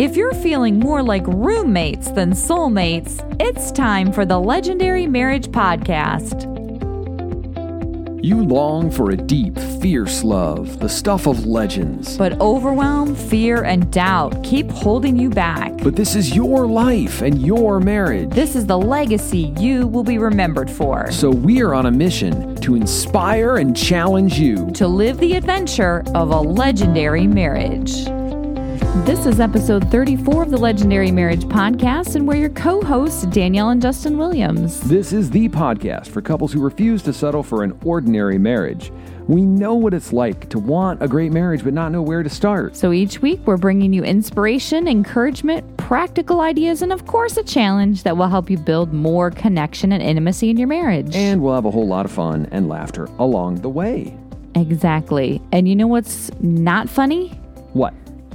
[0.00, 6.46] If you're feeling more like roommates than soulmates, it's time for the Legendary Marriage Podcast.
[8.24, 12.16] You long for a deep, fierce love, the stuff of legends.
[12.16, 15.76] But overwhelm, fear, and doubt keep holding you back.
[15.82, 18.30] But this is your life and your marriage.
[18.30, 21.10] This is the legacy you will be remembered for.
[21.12, 26.02] So we are on a mission to inspire and challenge you to live the adventure
[26.14, 28.06] of a legendary marriage.
[28.90, 33.68] This is episode 34 of the Legendary Marriage Podcast, and we're your co hosts, Danielle
[33.68, 34.80] and Justin Williams.
[34.80, 38.90] This is the podcast for couples who refuse to settle for an ordinary marriage.
[39.28, 42.28] We know what it's like to want a great marriage but not know where to
[42.28, 42.74] start.
[42.74, 48.02] So each week, we're bringing you inspiration, encouragement, practical ideas, and of course, a challenge
[48.02, 51.14] that will help you build more connection and intimacy in your marriage.
[51.14, 54.18] And we'll have a whole lot of fun and laughter along the way.
[54.56, 55.40] Exactly.
[55.52, 57.39] And you know what's not funny?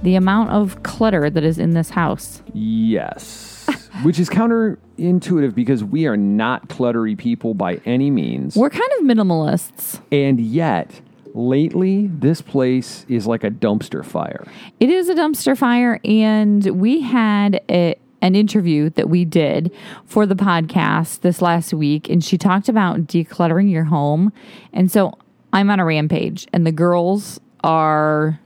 [0.03, 2.41] The amount of clutter that is in this house.
[2.53, 3.65] Yes.
[4.03, 8.55] Which is counterintuitive because we are not cluttery people by any means.
[8.55, 10.01] We're kind of minimalists.
[10.11, 11.01] And yet,
[11.33, 14.45] lately, this place is like a dumpster fire.
[14.79, 15.99] It is a dumpster fire.
[16.03, 19.71] And we had a, an interview that we did
[20.05, 22.09] for the podcast this last week.
[22.09, 24.31] And she talked about decluttering your home.
[24.73, 25.17] And so
[25.55, 28.41] I'm on a rampage, and the girls are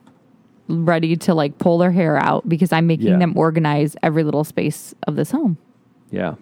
[0.70, 3.18] ready to like pull their hair out because I'm making Yeah.
[3.18, 5.58] them organize every little space of this home.
[6.12, 6.36] Yeah.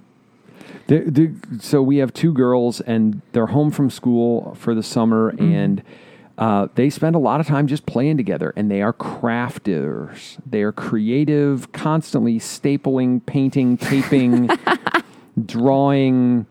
[0.88, 5.30] The, the, so we have two girls, and they're home from school for the summer,
[5.38, 5.84] and
[6.38, 8.54] uh, they spend a lot of time just playing together.
[8.56, 10.38] And they are crafters.
[10.50, 14.50] They are creative, constantly stapling, painting, taping,
[15.46, 16.46] drawing,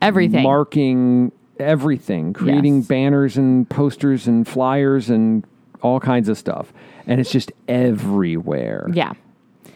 [0.00, 0.42] Everything.
[0.42, 2.86] marking, everything, creating Yes.
[2.86, 5.44] banners and posters and flyers and
[5.86, 6.72] all kinds of stuff.
[7.06, 8.88] And it's just everywhere.
[8.92, 9.12] yeah.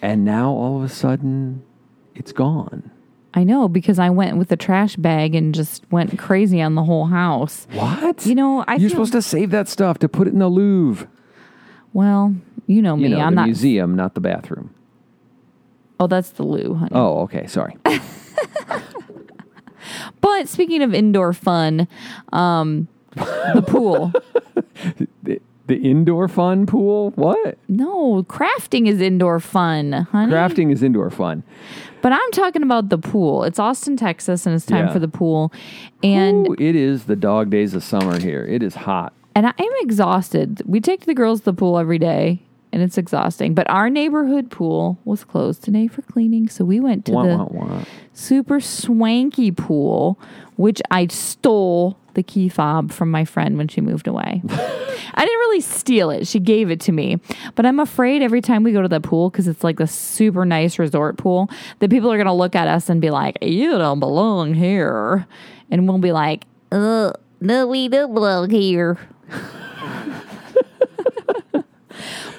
[0.03, 1.63] And now all of a sudden,
[2.15, 2.91] it's gone.
[3.35, 6.83] I know because I went with a trash bag and just went crazy on the
[6.83, 7.67] whole house.
[7.73, 8.27] What?
[8.27, 11.07] You know, I You're supposed to save that stuff to put it in the Louvre.
[11.93, 12.35] Well,
[12.67, 13.05] you know me.
[13.05, 13.47] You know, I'm not the not.
[13.47, 14.75] museum, not the bathroom.
[16.01, 16.93] Oh, that's the loo, honey.
[16.95, 17.47] Oh, okay.
[17.47, 17.77] Sorry.
[20.21, 21.89] But speaking of indoor fun,
[22.33, 24.13] um, the pool.
[25.71, 27.13] the, indoor fun pool?
[27.17, 27.59] What?
[27.69, 30.33] No, crafting is indoor fun, honey.
[30.33, 31.43] Crafting is indoor fun.
[32.03, 33.45] But I'm talking about the pool.
[33.45, 34.93] It's Austin, Texas, and it's time Yeah.
[34.93, 35.53] for the pool.
[36.03, 38.45] And Ooh, it is the dog days of summer here.
[38.45, 39.13] It is hot.
[39.37, 40.61] and I am exhausted.
[40.67, 42.43] We take the girls to the pool every day,
[42.73, 43.55] and it's exhausting.
[43.55, 47.37] But our neighborhood pool was closed today for cleaning, so we went to Wah, the
[47.37, 47.85] wah, wah.
[48.13, 50.19] super swanky pool,
[50.57, 54.43] which I stole the key fob from my friend when she moved away.
[54.51, 56.27] I didn't really steal it.
[56.27, 57.19] She gave it to me.
[57.55, 60.45] But I'm afraid every time we go to the pool, because it's like a super
[60.45, 61.49] nice resort pool,
[61.79, 65.27] that people are going to look at us and be like, you don't belong here.
[65.71, 68.99] And we'll be like, uh, no, we don't belong here.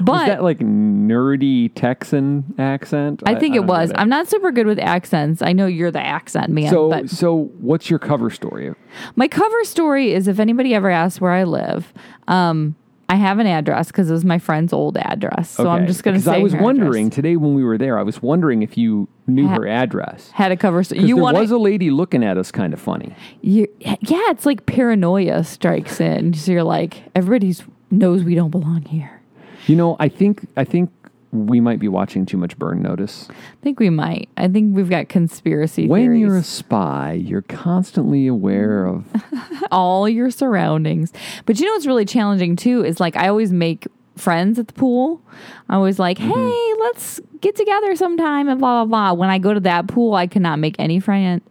[0.06, 3.22] Was but that like nerdy Texan accent?
[3.26, 3.92] I think it don't get was.
[3.96, 5.42] I'm not super good with accents.
[5.42, 8.74] I know you're the accent man, So, but so what's your cover story?
[9.16, 11.94] My cover story is if anybody ever asks where I live,
[12.28, 12.76] um,
[13.10, 15.50] I have an address because it was my friend's old address.
[15.50, 17.16] So I'm just going to Because say I was wondering address.
[17.16, 18.00] today when we were there.
[18.00, 20.32] I was wondering if you knew her address.
[20.32, 21.02] Had a cover story.
[21.02, 23.14] You there want was a lady looking at us, kind of funny.
[23.42, 23.98] You, Yeah,
[24.30, 26.34] it's like paranoia strikes in.
[26.36, 29.21] So you're like, everybody's knows we don't belong here.
[29.68, 30.90] You know, I think I think
[31.32, 33.28] we might be watching too much Burn Notice.
[33.30, 33.34] I
[33.64, 34.28] think we might.
[34.36, 36.20] I think we've got conspiracy When theories.
[36.22, 39.06] you're a spy, you're constantly aware of.
[39.72, 41.14] all your surroundings.
[41.46, 44.74] But you know what's really challenging too is like I always make friends at the
[44.74, 45.22] pool.
[45.70, 46.50] I always like, Mm-hmm.
[46.50, 49.14] hey, let's get together sometime and blah blah blah.
[49.18, 51.42] When I go to that pool, I cannot make any friend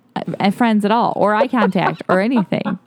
[0.53, 2.79] friends at all or eye contact or anything.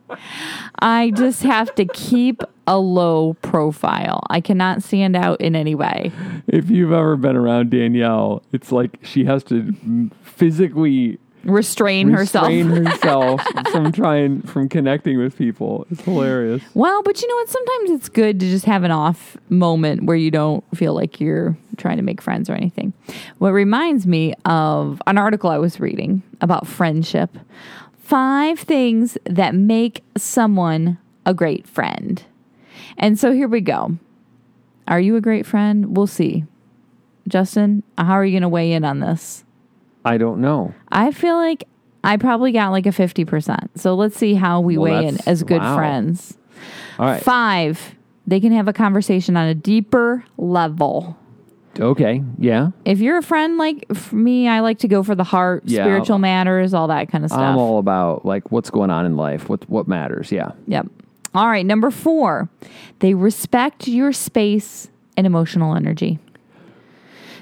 [0.80, 4.24] I just have to keep a low profile.
[4.30, 6.12] I cannot stand out in any way.
[6.48, 12.48] If you've ever been around Danielle, it's like she has to physically Restrain, herself.
[12.48, 13.42] restrain herself
[13.72, 15.86] from trying from connecting with people.
[15.92, 16.64] It's hilarious.
[16.74, 17.50] Well, but you know what?
[17.50, 21.58] Sometimes it's good to just have an off moment where you don't feel like you're
[21.78, 22.94] trying to make friends or anything.
[23.40, 27.38] What reminds me of an article I was reading about friendship
[28.04, 32.22] five things that make someone a great friend.
[32.98, 33.98] And so here we go.
[34.88, 35.96] Are you a great friend?
[35.96, 36.44] We'll see.
[37.28, 39.46] Justin, how are you going to weigh in on this?
[40.06, 40.74] I don't know.
[40.92, 41.68] I feel like
[42.04, 43.70] I probably got like a 50%.
[43.80, 45.76] So let's see how we Well, weigh in that's- as good wow.
[45.76, 46.38] friends.
[47.00, 47.22] All right.
[47.22, 47.96] Five,
[48.28, 51.18] they can have a conversation on a deeper level.
[51.80, 52.22] Okay.
[52.38, 52.70] Yeah.
[52.86, 55.84] If you're a friend like for me, I like to go for the heart, Yeah.
[55.84, 57.42] spiritual matters, all that kind of stuff.
[57.42, 60.32] I'm all about like what's going on in life, what what matters.
[60.32, 60.52] Yeah.
[60.68, 60.88] Yep.
[61.34, 61.66] All right.
[61.66, 62.48] Number four,
[63.00, 66.20] they respect your space and emotional energy.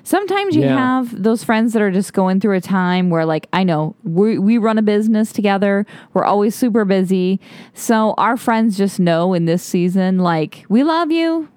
[0.03, 0.75] Sometimes you Yeah.
[0.75, 4.37] have those friends that are just going through a time where, like, I know we,
[4.39, 5.85] we run a business together.
[6.13, 7.39] We're always super busy.
[7.73, 11.49] So our friends just know in this season, like, we love you.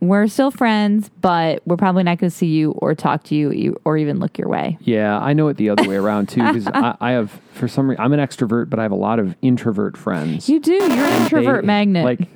[0.00, 3.80] We're still friends, but we're probably not going to see you or talk to you
[3.84, 4.76] or even look your way.
[4.82, 7.88] Yeah, I know it the other way around too because I, I have for some
[7.88, 10.50] reason I'm an extrovert, but I have a lot of introvert friends.
[10.50, 10.72] You do.
[10.74, 12.04] You're an introvert They- magnet.
[12.04, 12.28] Like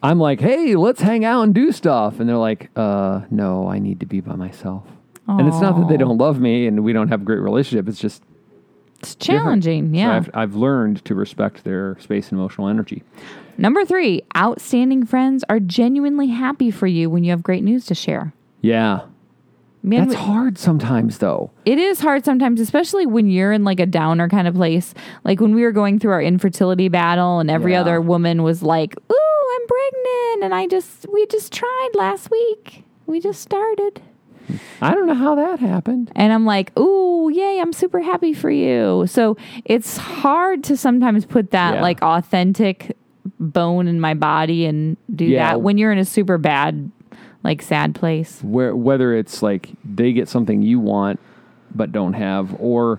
[0.00, 3.80] I'm like, hey, let's hang out and do stuff, and they're like, uh, no, I
[3.80, 4.84] need to be by myself.
[5.28, 7.86] And it's not that they don't love me and we don't have a great relationship.
[7.88, 8.22] It's just
[9.00, 9.42] it's different.
[9.62, 9.92] challenging.
[9.92, 10.16] So Yeah.
[10.16, 13.02] I've, I've learned to respect their space and emotional energy.
[13.58, 17.94] Number three, outstanding friends are genuinely happy for you when you have great news to
[17.94, 18.32] share.
[18.62, 19.02] Yeah,
[19.82, 21.50] Man, that's hard sometimes though.
[21.64, 24.94] it is hard sometimes, especially when you're in like a downer kind of place.
[25.24, 27.82] Like when we were going through our infertility battle, and every Yeah.
[27.82, 32.82] other woman was like, "Ooh, I'm pregnant," and I just we just tried last week.
[33.06, 34.02] We just started.
[34.80, 36.10] I don't know how that happened.
[36.14, 39.04] And I'm like, ooh, yay, I'm super happy for you.
[39.06, 41.82] So it's hard to sometimes put that Yeah.
[41.82, 42.96] like authentic
[43.40, 45.50] bone in my body and do Yeah.
[45.50, 46.90] that when you're in a super bad,
[47.44, 48.40] like sad place.
[48.42, 51.20] where whether it's like they get something you want
[51.74, 52.98] but don't have, or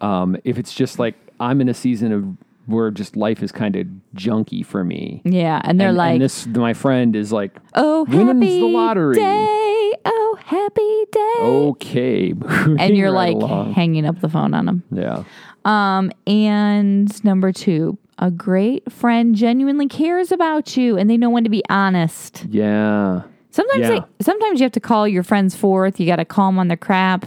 [0.00, 2.24] um, if it's just like I'm in a season of
[2.68, 5.20] where just life is kind of junky for me.
[5.24, 5.60] Yeah.
[5.64, 9.14] And they're and, like, and this my friend is like, oh, winning's happy the lottery.
[9.16, 9.94] day.
[10.04, 11.40] Oh, happy day.
[11.40, 12.34] okay,
[12.78, 13.72] and you're right like along.
[13.72, 14.82] hanging up the phone on them.
[14.92, 15.24] yeah,
[15.64, 21.44] Um, and number two, a great friend genuinely cares about you and they know when
[21.44, 22.46] to be honest.
[22.48, 23.88] yeah, Sometimes Yeah.
[23.88, 25.98] they, sometimes you have to call your friends forth.
[25.98, 27.26] You got to call them on their crap.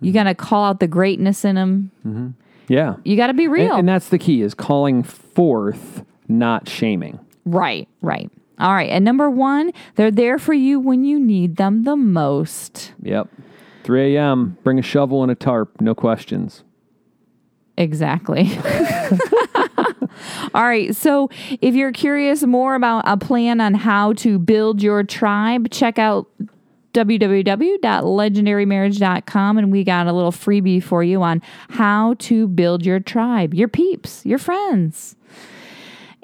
[0.00, 2.34] You got to call out the greatness in them.
[2.68, 2.96] Yeah.
[3.04, 3.74] You got to be And, real.
[3.76, 7.18] and that's the key: is calling forth, not shaming.
[7.44, 8.30] right, right.
[8.60, 8.88] All right.
[8.90, 12.92] And number one, they're there for you when you need them the most.
[13.02, 13.28] Yep.
[13.82, 14.56] 3 a.m.
[14.62, 15.80] Bring a shovel and a tarp.
[15.80, 16.62] No questions.
[17.76, 18.56] Exactly.
[20.54, 20.94] All right.
[20.94, 21.28] So
[21.60, 26.28] if you're curious more about a plan on how to build your tribe, check out
[26.94, 33.52] www.legendarymarriage.com and we got a little freebie for you on how to build your tribe,
[33.52, 35.16] your peeps, your friends.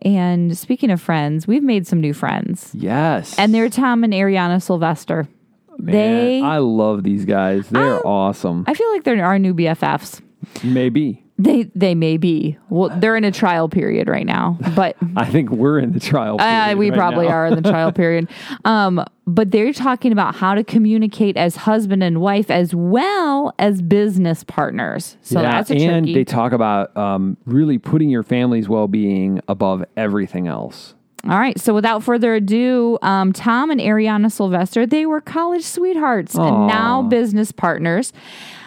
[0.02, 2.70] And speaking of friends, we've made some new friends.
[2.72, 3.38] Yes.
[3.38, 5.28] And they're Tom and Ariana Sylvester.
[5.76, 7.68] Man, they I love these guys.
[7.68, 8.64] They're awesome.
[8.66, 10.20] I feel like they're our new BFFs.
[10.62, 11.24] Maybe.
[11.42, 12.58] They they may be.
[12.68, 16.38] Well, they're in a trial period right now, but I think we're in the trial.
[16.38, 17.32] uh, we right probably now.
[17.32, 18.28] are in the trial period.
[18.66, 23.80] Um, but they're talking about how to communicate as husband and wife as well as
[23.80, 25.16] business partners.
[25.22, 26.14] So yeah, that's a and tricky.
[26.14, 30.94] they talk about um, really putting your family's well-being above everything else.
[31.24, 31.58] All right.
[31.58, 37.02] So without further ado, um, Tom and Ariana Sylvester, they were college sweethearts and now
[37.02, 38.12] business partners.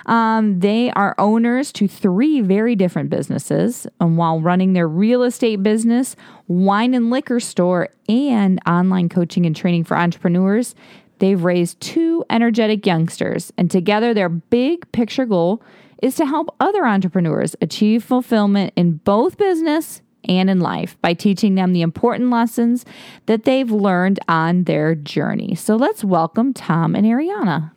[0.05, 3.88] Um, they are owners to three very different businesses.
[4.00, 6.15] And while running their real estate business,
[6.47, 10.75] wine and liquor store, and online coaching and training for entrepreneurs,
[11.19, 13.53] they've raised two energetic youngsters.
[13.57, 15.62] And together, their big picture goal
[16.01, 21.55] is to help other entrepreneurs achieve fulfillment in both business and in life by teaching
[21.55, 22.86] them the important lessons
[23.25, 25.55] that they've learned on their journey.
[25.55, 27.72] So let's welcome Tom and Ariana.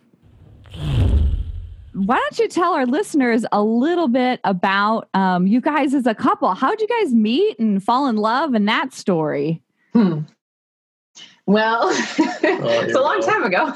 [1.97, 6.15] Why don't you tell our listeners a little bit about um, you guys as a
[6.15, 6.53] couple?
[6.55, 9.62] How'd you guys meet and fall in love and that story?
[9.95, 10.21] Hmm.
[11.47, 13.26] Well, here it's a long go.
[13.26, 13.73] time ago.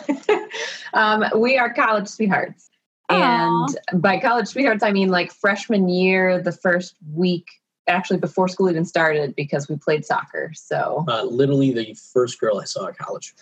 [0.94, 2.68] um, we are college sweethearts.
[3.08, 7.46] And by college sweethearts, I mean like freshman year, the first week,
[7.88, 10.52] actually before school even started, because we played soccer.
[10.54, 13.34] So Uh, literally the first girl I saw at college.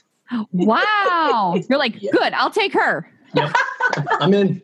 [0.53, 1.61] Wow.
[1.69, 2.13] You're like, Yeah.
[2.13, 3.11] good, I'll take her.
[4.21, 4.61] I'm in.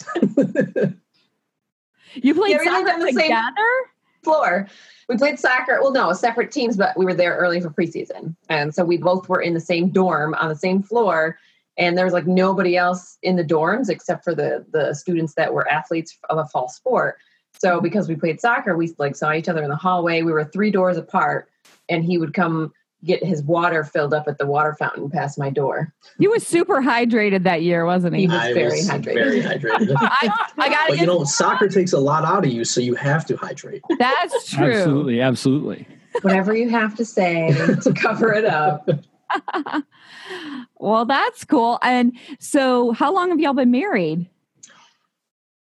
[2.14, 3.36] You played Yeah, we soccer on the same-
[4.22, 4.68] floor.
[5.08, 5.78] We played soccer.
[5.82, 8.34] Well, no, separate teams, but we were there early for preseason.
[8.48, 11.38] And so we both were in the same dorm on the same floor.
[11.76, 15.52] And there was like nobody else in the dorms except for the the students that
[15.52, 17.18] were athletes of a fall sport.
[17.58, 20.22] So because we played soccer, we like saw each other in the hallway.
[20.22, 21.48] We were three doors apart,
[21.88, 22.72] and he would come
[23.04, 25.92] get his water filled up at the water fountain past my door.
[26.18, 28.22] He was super hydrated that year, wasn't he?
[28.22, 29.14] He was I very was hydrated.
[29.14, 29.94] very hydrated.
[29.98, 32.80] I, I gotta but get you know, soccer takes a lot out of you, so
[32.80, 33.82] you have to hydrate.
[33.98, 34.72] that's true.
[34.72, 35.86] Absolutely, absolutely.
[36.22, 38.88] Whatever you have to say to cover it up.
[40.78, 41.78] well, that's cool.
[41.82, 44.28] And so, how long have y'all been married?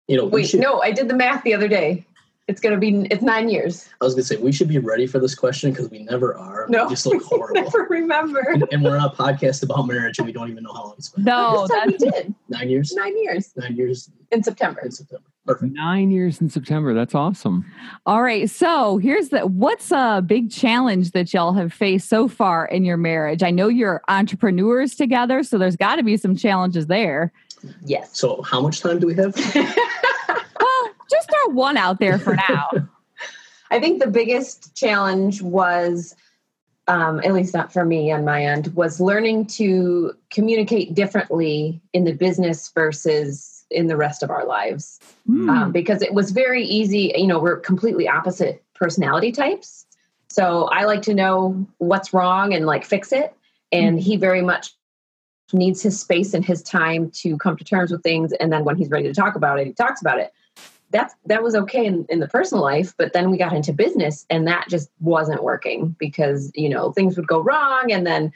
[0.06, 2.06] You know, we Wait, should, no, I did the math the other day.
[2.46, 3.88] It's gonna be it's nine years.
[4.02, 6.66] I was gonna say we should be ready for this question because we never are.
[6.68, 7.62] No, we just look horrible.
[7.62, 8.40] Never remember.
[8.40, 10.94] and, and we're on a podcast about marriage and we don't even know how long
[10.98, 11.24] it's been.
[11.24, 12.92] No, this time we that's did Nine years.
[12.94, 14.80] nine years Nine years in September.
[14.82, 15.24] in September.
[15.46, 15.72] Perfect.
[15.74, 16.92] Nine years in September.
[16.92, 17.64] That's awesome.
[18.04, 18.48] all right.
[18.50, 22.96] So, here's the what's a big challenge that y'all have faced so far in your
[22.98, 23.42] marriage?
[23.42, 27.32] I know you're entrepreneurs together, so there's got to be some challenges there.
[27.86, 28.10] Yes.
[28.18, 29.34] So how much time do we have?
[31.14, 32.70] Just throw one out there for now.
[33.70, 36.14] I think the biggest challenge was,
[36.88, 42.04] um, at least not for me on my end, was learning to communicate differently in
[42.04, 44.98] the business versus in the rest of our lives.
[45.26, 45.48] Hmm.
[45.48, 49.86] Um, because it was very easy, you know, we're completely opposite personality types.
[50.28, 53.34] So I like to know what's wrong and like fix it.
[53.72, 54.72] And he very much
[55.52, 58.32] needs his space and his time to come to terms with things.
[58.34, 60.32] And then when he's ready to talk about it, he talks about it.
[60.94, 64.24] That's that was okay in, in the personal life, but then we got into business
[64.30, 68.32] and that just wasn't working because, you know, things would go wrong and then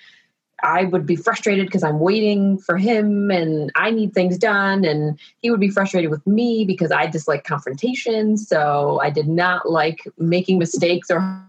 [0.62, 4.84] I would be frustrated because I'm waiting for him and I need things done.
[4.84, 8.36] And he would be frustrated with me because I dislike confrontation.
[8.36, 11.44] So I did not like making mistakes or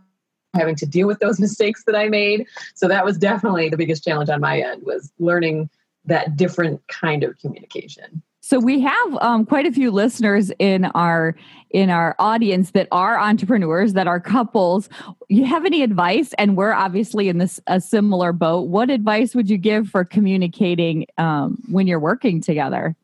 [0.53, 2.45] having to deal with those mistakes that I made.
[2.75, 5.71] So that was definitely the biggest challenge on my end was learning
[6.05, 8.21] that different kind of communication.
[8.49, 11.35] So we have um, quite a few listeners in our
[11.69, 14.89] in our audience that are entrepreneurs, that are couples.
[15.27, 16.33] You have any advice?
[16.39, 18.61] And we're obviously in this a similar boat.
[18.61, 22.95] What advice would you give for communicating um, when you're working together?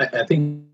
[0.00, 0.64] I, I think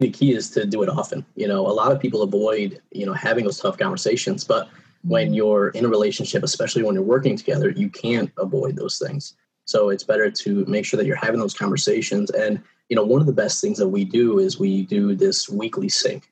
[0.00, 1.24] the key is to do it often.
[1.36, 4.68] You know, a lot of people avoid, you know, having those tough conversations, but
[5.04, 9.36] when you're in a relationship, especially when you're working together, you can't avoid those things.
[9.66, 12.30] So it's better to make sure that you're having those conversations.
[12.30, 15.48] And, you know, one of the best things that we do is we do this
[15.48, 16.30] weekly sync.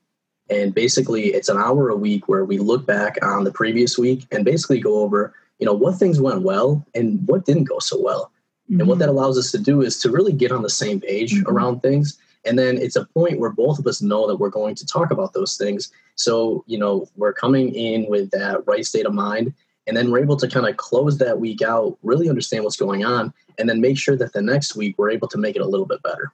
[0.50, 4.26] And basically, it's an hour a week where we look back on the previous week
[4.30, 8.00] and basically go over, you know, what things went well and what didn't go so
[8.00, 8.30] well.
[8.70, 11.34] And what that allows us to do is to really get on the same page
[11.34, 11.46] Mhm.
[11.48, 12.16] around things.
[12.46, 15.10] And then it's a point where both of us know that we're going to talk
[15.10, 15.90] about those things.
[16.14, 19.52] So, you know, we're coming in with that right state of mind.
[19.86, 23.04] And then we're able to kind of close that week out, really understand what's going
[23.04, 25.66] on, and then make sure that the next week we're able to make it a
[25.66, 26.32] little bit better.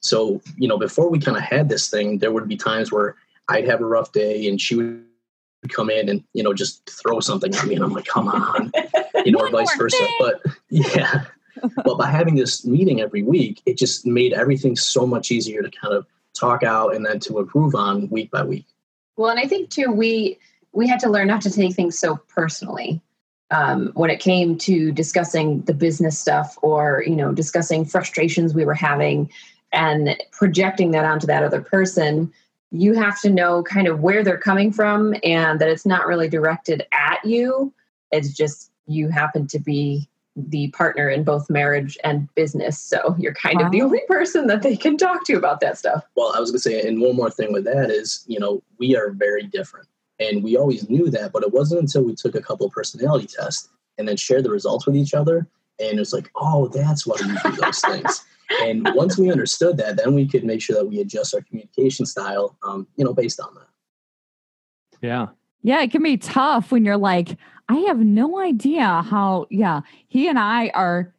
[0.00, 3.14] So, you know, before we kind of had this thing, there would be times where
[3.48, 5.04] I'd have a rough day and she would
[5.68, 7.76] come in and, you know, just throw something at me.
[7.76, 8.72] And I'm like, come on,
[9.24, 9.96] you know, or vice versa.
[9.96, 10.14] thing.
[10.18, 11.24] But yeah.
[11.84, 15.70] but by having this meeting every week, it just made everything so much easier to
[15.70, 18.66] kind of talk out and then to improve on week by week.
[19.16, 20.38] Well, and I think too, we
[20.72, 23.00] we had to learn not to take things so personally
[23.50, 28.64] um, when it came to discussing the business stuff or you know discussing frustrations we
[28.64, 29.30] were having
[29.72, 32.32] and projecting that onto that other person.
[32.70, 36.28] You have to know kind of where they're coming from and that it's not really
[36.28, 37.72] directed at you.
[38.10, 42.78] It's just you happen to be the partner in both marriage and business.
[42.78, 46.04] So you're kind of the only person that they can talk to about that stuff.
[46.16, 48.62] Well, I was going to say, and one more thing with that is, you know,
[48.78, 49.88] we are very different.
[50.22, 53.26] And we always knew that, but it wasn't until we took a couple of personality
[53.26, 55.46] tests and then shared the results with each other.
[55.80, 58.24] And it's like, oh, that's why you do those things.
[58.62, 62.06] And once we understood that, then we could make sure that we adjust our communication
[62.06, 63.68] style, um, you know, based on that.
[65.00, 65.28] Yeah.
[65.62, 67.36] Yeah, it can be tough when you're like,
[67.68, 69.46] I have no idea how.
[69.50, 71.14] Yeah, he and I are.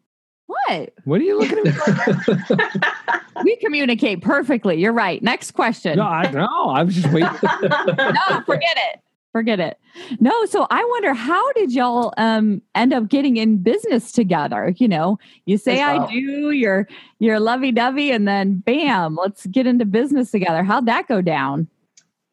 [0.48, 3.24] What What are you looking at?
[3.44, 4.80] we communicate perfectly.
[4.80, 5.22] You're right.
[5.24, 5.98] Next question.
[5.98, 6.70] no, I know.
[6.70, 7.30] I was just waiting.
[7.42, 9.00] no, forget it.
[9.32, 9.80] Forget it.
[10.20, 14.74] No, so I wonder how did y'all um end up getting in business together?
[14.78, 16.88] You know, you say As I do, you're
[17.20, 20.64] you're lovey dovey, and then bam, let's get into business together.
[20.64, 21.68] How'd that go down?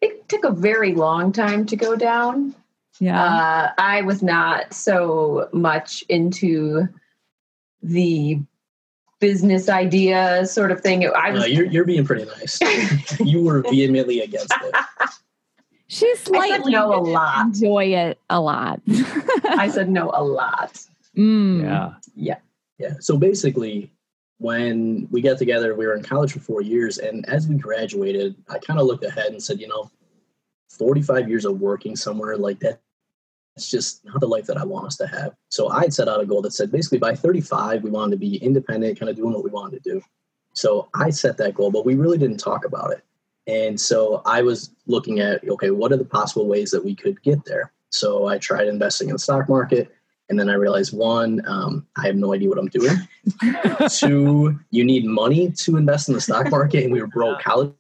[0.01, 2.55] it took a very long time to go down.
[2.99, 3.23] Yeah.
[3.23, 6.89] Uh, I was not so much into
[7.83, 8.41] the
[9.21, 11.07] business idea sort of thing.
[11.15, 12.59] I was Uh, you're, you're being pretty nice.
[13.21, 14.75] you were vehemently against it.
[15.89, 17.47] she I said slightly no a didn't lot.
[17.47, 18.81] enjoy it a lot.
[19.45, 20.81] I said no a lot.
[21.17, 21.95] Mm.
[22.17, 22.37] Yeah.
[22.79, 22.95] Yeah.
[23.01, 23.91] So basically,
[24.39, 26.97] when we got together, we were in college for four years.
[26.97, 29.91] And as we graduated, I kind of looked ahead and said, you know,
[30.71, 32.81] 45 years of working somewhere like that,
[33.61, 35.35] it's just not the life that I want us to have.
[35.51, 38.17] So I had set out a goal that said basically by 35, we wanted to
[38.17, 40.03] be independent, kind of doing what we wanted to do.
[40.55, 43.05] So I set that goal, but we really didn't talk about it.
[43.47, 47.23] And so I was looking at, okay, what are the possible ways that we could
[47.23, 47.71] get there?
[47.91, 49.95] So I tried investing in the stock market.
[50.31, 52.97] And then I realized one, um, I have no idea what I'm doing.
[53.91, 57.75] Two, you need money to invest in the stock market, and we were broke college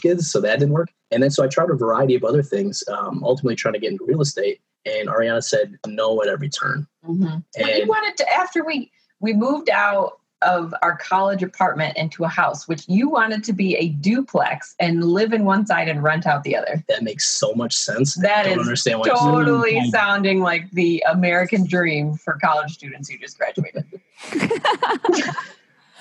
[0.00, 0.88] kids, so that didn't work.
[1.10, 3.90] And then so I tried a variety of other things, um, ultimately trying to get
[3.90, 4.60] into real estate.
[4.86, 6.86] And Ariana said no at every turn.
[7.06, 7.38] Mm-hmm.
[7.58, 12.28] Well, you wanted to after we we moved out of our college apartment into a
[12.28, 16.26] house, which you wanted to be a duplex and live in one side and rent
[16.26, 16.84] out the other.
[16.88, 18.14] that makes so much sense.
[18.14, 19.06] That I don't is understand why.
[19.06, 23.84] you said Totally sounding like the American dream for college students who just graduated.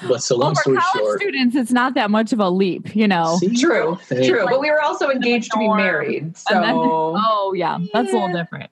[0.04, 0.10] that.
[0.10, 2.50] But so Well, long for story college short, students, it's not that much of a
[2.50, 3.38] leap, you know.
[3.40, 3.56] See?
[3.56, 4.46] True, Hey, true.
[4.50, 6.38] But we were also engaged to be married.
[6.38, 8.70] So then- oh yeah, that's a little different.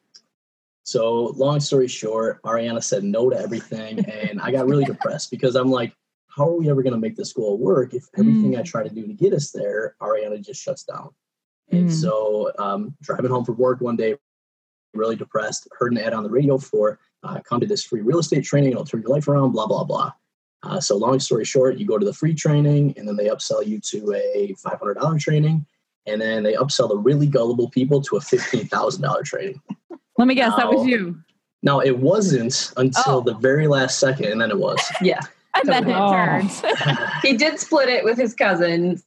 [0.84, 5.56] So long story short, Ariana said no to everything, and I got really depressed because
[5.56, 5.94] I'm like,
[6.28, 8.90] how are we ever going to make this goal work if everything I try to
[8.94, 11.10] do to get us there, Ariana just shuts down?
[11.72, 11.92] And Mm.
[11.92, 14.16] so, um, driving home from work one day,
[14.94, 18.20] really depressed, heard an ad on the radio for uh, come to this free real
[18.20, 20.12] estate training, it'll turn your life around, blah blah blah.
[20.64, 23.66] Uh, so long story short, you go to the free training, and then they upsell
[23.66, 25.66] you to a five hundred dollar training,
[26.06, 29.60] and then they upsell the really gullible people to a fifteen thousand dollar training.
[30.18, 31.18] Let me guess, that was you.
[31.64, 33.22] Now it wasn't until Oh.
[33.22, 34.80] the very last second, and then it was.
[35.02, 35.20] yeah,
[35.56, 36.12] And then it Oh.
[36.12, 36.62] turns.
[37.24, 39.02] he did split it with his cousin.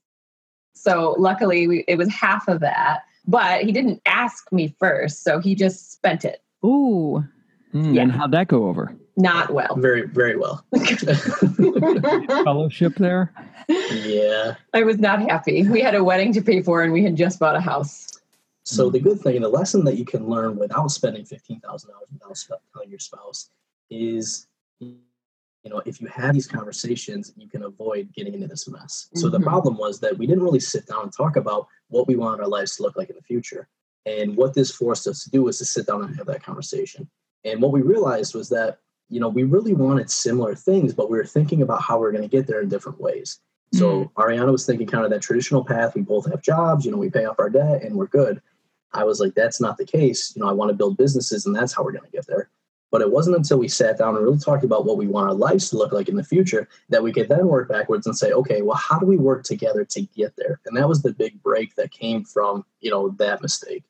[0.75, 3.03] So luckily, we, it was half of that.
[3.27, 6.43] But he didn't ask me first, so he just spent it.
[6.65, 7.25] Ooh.
[7.75, 8.03] Mm, Yeah.
[8.03, 8.95] And how'd that go over?
[9.17, 9.77] Not well.
[9.77, 10.65] very, very well.
[12.45, 13.33] Fellowship there?
[13.69, 14.55] yeah.
[14.73, 15.67] I was not happy.
[15.69, 18.09] We had a wedding to pay for, and we had just bought a house.
[18.65, 22.09] So the good thing, the lesson that you can learn without spending fifteen thousand dollars
[22.13, 23.51] without sp- telling your spouse
[23.91, 24.47] is,
[24.81, 24.97] you
[25.67, 29.09] know, if you have these conversations, you can avoid getting into this mess.
[29.15, 29.43] So the Mhm.
[29.45, 32.49] problem was that we didn't really sit down and talk about what we wanted our
[32.49, 33.69] lives to look like in the future.
[34.07, 37.09] And what this forced us to do was to sit down and have that conversation.
[37.45, 41.19] And what we realized was that, you know, we really wanted similar things, but we
[41.19, 43.41] were thinking about how we are going to get there in different ways.
[43.73, 44.21] So mm-hmm.
[44.21, 45.95] Ariana was thinking kind of that traditional path.
[45.95, 48.41] We both have jobs, you know, we pay off our debt and we're good.
[48.93, 50.33] I was like, that's not the case.
[50.35, 52.49] You know, I want to build businesses and that's how we're going to get there.
[52.93, 55.35] But it wasn't until we sat down and really talked about what we want our
[55.35, 58.31] lives to look like in the future that we could then work backwards and say,
[58.31, 60.61] okay, well, how do we work together to get there?
[60.65, 63.83] And that was the big break that came from, you know, that mistake.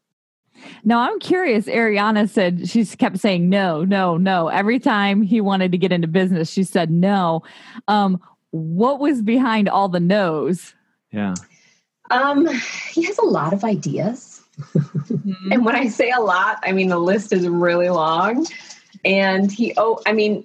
[0.85, 1.67] Now I'm curious.
[1.67, 4.49] Ariana said she kept saying no, no, no.
[4.49, 7.43] Every time he wanted to get into business, she said no.
[7.89, 10.75] Um, what was behind all the no's?
[11.11, 11.35] Yeah.
[12.11, 12.47] Um,
[12.93, 14.43] he has a lot of ideas.
[15.51, 18.47] And when I say a lot, I mean the list is really long.
[19.05, 20.45] And he, oh, I mean,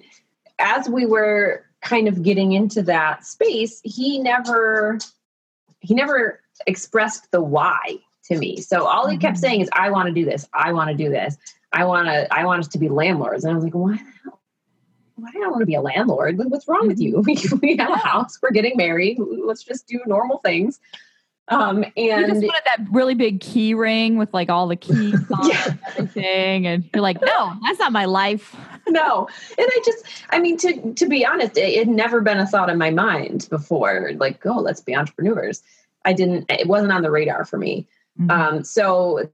[0.58, 4.98] as we were kind of getting into that space, he never,
[5.80, 8.00] he never expressed the why
[8.30, 8.56] to me.
[8.60, 9.40] So all he kept Mhm.
[9.40, 10.48] saying is, "I want to do this.
[10.54, 11.36] I want to do this.
[11.72, 12.32] I want to.
[12.34, 13.98] I want us to be landlords." And I was like, "Why?
[15.16, 16.38] Why do I want to be a landlord?
[16.38, 17.22] What's wrong with you?
[17.62, 18.38] We, have a house.
[18.42, 19.18] We're getting married.
[19.18, 20.80] Let's just do normal things."
[21.52, 25.18] Um, You just and wanted that really big key ring with like all the keys
[25.32, 25.64] on Yeah.
[25.66, 28.54] and everything, and you're like, no, that's not my life.
[28.88, 32.46] no and i just i mean to to be honest it had never been a
[32.46, 35.62] thought in my mind before like oh let's be entrepreneurs
[36.06, 37.86] i didn't it wasn't on the radar for me
[38.18, 38.30] Mhm.
[38.30, 39.30] um so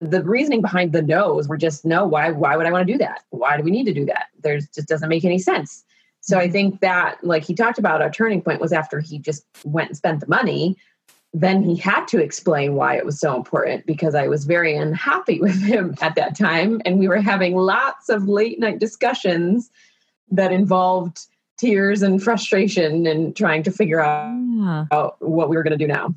[0.00, 2.98] the reasoning behind the no's were just no why why would i want to do
[2.98, 5.84] that why do we need to do that there's just doesn't make any sense
[6.20, 9.44] so i think that like he talked about a turning point was after he just
[9.64, 10.76] went and spent the money
[11.36, 15.40] then he had to explain why it was so important because I was very unhappy
[15.46, 16.80] with him at that time.
[16.84, 19.68] And we were having lots of late night discussions
[20.30, 21.26] that involved
[21.58, 24.32] tears and frustration and trying to figure out
[24.92, 25.08] Yeah.
[25.18, 26.14] what we were going to do now.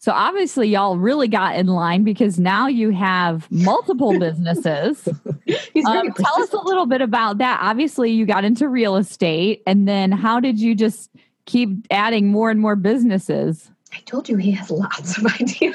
[0.00, 5.08] So obviously, y'all really got in line because now you have multiple businesses.
[5.08, 7.58] Um, tell us a little bit about that.
[7.60, 11.10] Obviously, you got into real estate, and then how did you just
[11.46, 13.70] keep adding more and more businesses?
[13.92, 15.74] I told you he has lots of ideas.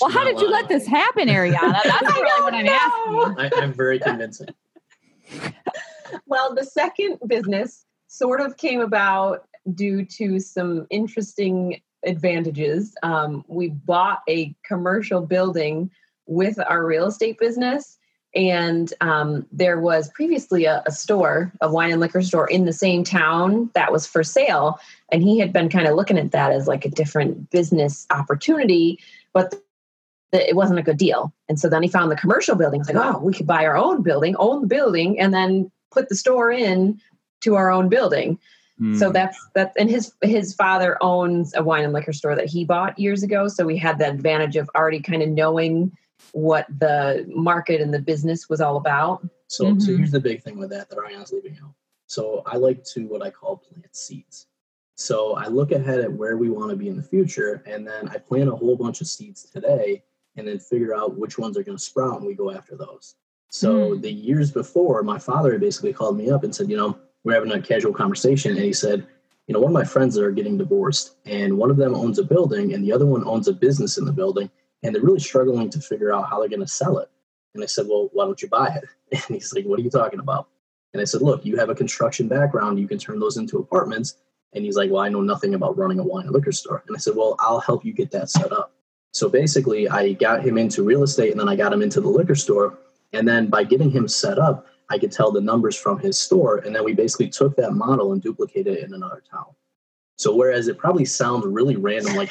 [0.00, 1.82] Well, how did you let this happen, Ariana?
[1.82, 3.34] That's really what I'm know.
[3.34, 3.60] asking.
[3.60, 4.48] I, I'm very convincing.
[6.26, 12.94] well, the second business sort of came about due to some interesting advantages.
[13.02, 15.90] Um, we bought a commercial building
[16.26, 17.96] with our real estate business.
[18.34, 22.72] And um, there was previously a, a store, a wine and liquor store in the
[22.72, 24.78] same town that was for sale.
[25.10, 28.98] And he had been kind of looking at that as like a different business opportunity,
[29.32, 29.54] but
[30.32, 31.32] th- it wasn't a good deal.
[31.48, 32.80] And so then he found the commercial building.
[32.80, 36.10] He's like, oh, we could buy our own building, own the building, and then put
[36.10, 37.00] the store in
[37.40, 38.38] to our own building.
[38.92, 39.12] So Mm.
[39.12, 42.98] that's that's and his his father owns a wine and liquor store that he bought
[42.98, 43.48] years ago.
[43.48, 45.92] So we had the advantage of already kind of knowing
[46.32, 49.22] what the market and the business was all about.
[49.48, 49.96] So, so Mhm.
[49.96, 51.74] here's the big thing with that that Ariana's leaving out.
[52.06, 54.46] So I like to what I call plant seeds.
[54.94, 58.08] So I look ahead at where we want to be in the future, and then
[58.08, 60.02] I plant a whole bunch of seeds today,
[60.36, 63.16] and then figure out which ones are going to sprout, and we go after those.
[63.48, 64.02] So Mm.
[64.02, 67.52] the years before, my father basically called me up and said, you know, we're having
[67.52, 69.06] a casual conversation, and he said,
[69.46, 72.18] you know, one of my friends that are getting divorced, and one of them owns
[72.18, 74.50] a building, and the other one owns a business in the building,
[74.82, 77.10] and they're really struggling to figure out how they're going to sell it.
[77.54, 78.84] And I said, well, why don't you buy it?
[79.28, 80.48] And he's like, what are you talking about?
[80.94, 82.78] And I said, look, you have a construction background.
[82.78, 84.14] You can turn those into apartments.
[84.54, 86.82] And he's like, well, I know nothing about running a wine and liquor store.
[86.86, 88.72] And I said, well, I'll help you get that set up.
[89.12, 92.08] So basically, I got him into real estate and then I got him into the
[92.08, 92.78] liquor store.
[93.12, 96.58] And then by getting him set up, I could tell the numbers from his store.
[96.58, 99.46] And then we basically took that model and duplicated it in another town.
[100.16, 102.30] So whereas it probably sounds really random, like,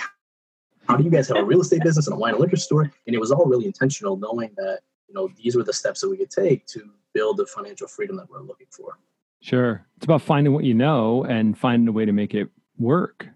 [0.87, 2.91] how do you guys have a real estate business and a wine and liquor store?
[3.05, 6.09] And it was all really intentional, knowing that you know these were the steps that
[6.09, 8.97] we could take to build the financial freedom that we're looking for.
[9.41, 9.85] Sure.
[9.97, 13.27] It's about finding what you know and finding a way to make it work.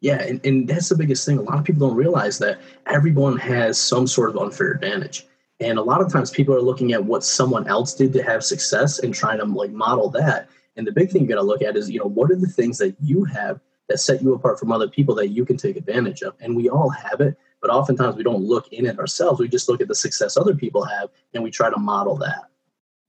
[0.00, 1.38] Yeah, and, and that's the biggest thing.
[1.38, 5.26] A lot of people don't realize that everyone has some sort of unfair advantage.
[5.60, 8.44] And a lot of times people are looking at what someone else did to have
[8.44, 10.48] success and trying to like model that.
[10.76, 12.46] And the big thing you got to look at is, you know, what are the
[12.46, 15.76] things that you have that set you apart from other people that you can take
[15.76, 16.34] advantage of?
[16.40, 19.40] And we all have it, but oftentimes we don't look in it ourselves.
[19.40, 22.44] We just look at the success other people have and we try to model that.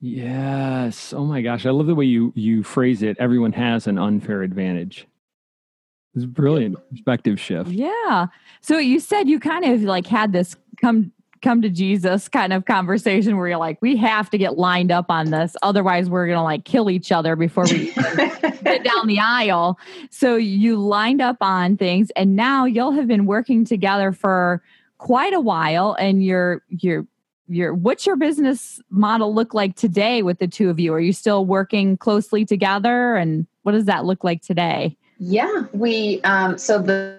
[0.01, 1.13] Yes.
[1.13, 1.65] Oh my gosh.
[1.65, 3.17] I love the way you you phrase it.
[3.19, 5.05] Everyone has an unfair advantage.
[6.15, 7.69] It's a brilliant perspective shift.
[7.69, 8.27] Yeah.
[8.62, 12.65] So you said you kind of like had this come come to Jesus kind of
[12.65, 15.56] conversation where you're like, we have to get lined up on this.
[15.63, 19.80] Otherwise, we're gonna like kill each other before we get down the aisle.
[20.10, 24.62] So you lined up on things and now you'll have been working together for
[24.97, 27.06] quite a while and you're you're
[27.47, 30.93] your what's your business model look like today with the two of you?
[30.93, 34.95] Are you still working closely together and what does that look like today?
[35.17, 37.18] Yeah, we um, so the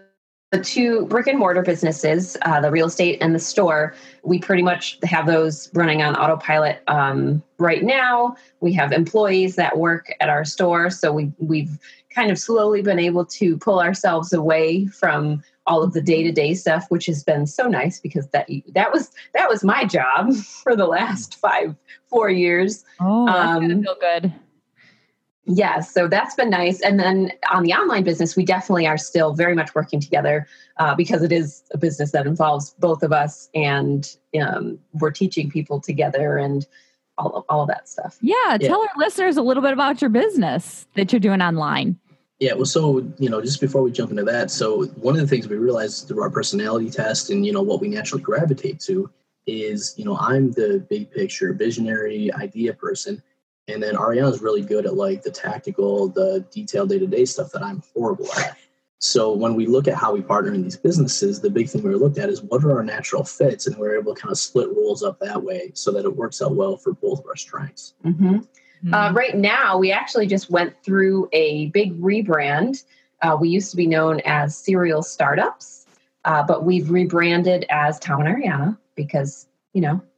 [0.50, 4.62] the two brick and mortar businesses, uh, the real estate and the store, we pretty
[4.62, 8.34] much have those running on autopilot um, right now.
[8.60, 11.78] We have employees that work at our store, so we we've
[12.12, 16.32] kind of slowly been able to pull ourselves away from all of the day to
[16.32, 20.34] day stuff, which has been so nice because that that was that was my job
[20.62, 21.76] for the last five
[22.08, 22.84] four years.
[22.98, 24.32] Oh, that's gonna Um, feel good.
[25.46, 26.80] Yeah, so that's been nice.
[26.80, 30.94] And then on the online business, we definitely are still very much working together uh,
[30.94, 35.80] because it is a business that involves both of us, and um, we're teaching people
[35.80, 36.66] together and
[37.18, 38.18] all of, all of that stuff.
[38.20, 38.68] Yeah, Yeah.
[38.68, 41.98] tell our listeners a little bit about your business that you're doing online.
[42.38, 45.26] Yeah, well, so you know, just before we jump into that, so one of the
[45.26, 49.10] things we realized through our personality test and you know what we naturally gravitate to
[49.46, 53.22] is you know I'm the big picture, visionary, idea person,
[53.70, 57.52] and then Ariana's really good at like the tactical, the detailed day to day stuff
[57.52, 58.56] that I'm horrible at.
[59.02, 61.94] So when we look at how we partner in these businesses, the big thing we
[61.94, 64.68] looked at is what are our natural fits, and we're able to kind of split
[64.76, 67.94] roles up that way so that it works out well for both of our strengths.
[68.04, 68.38] Mm-hmm.
[68.82, 68.94] Hmm.
[68.94, 72.84] Uh, right now, we actually just went through a big rebrand.
[73.22, 75.86] Uh, we used to be known as Serial Startups,
[76.26, 80.09] uh, but we've rebranded as Tom and Ariana because, you know, it's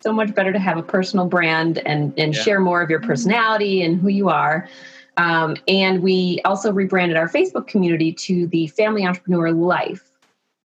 [0.00, 2.42] so much better to have a personal brand and, and Yeah.
[2.42, 4.68] share more of your personality and who you are.
[5.16, 10.10] Um, and we also rebranded our Facebook community to the Family Entrepreneur Life.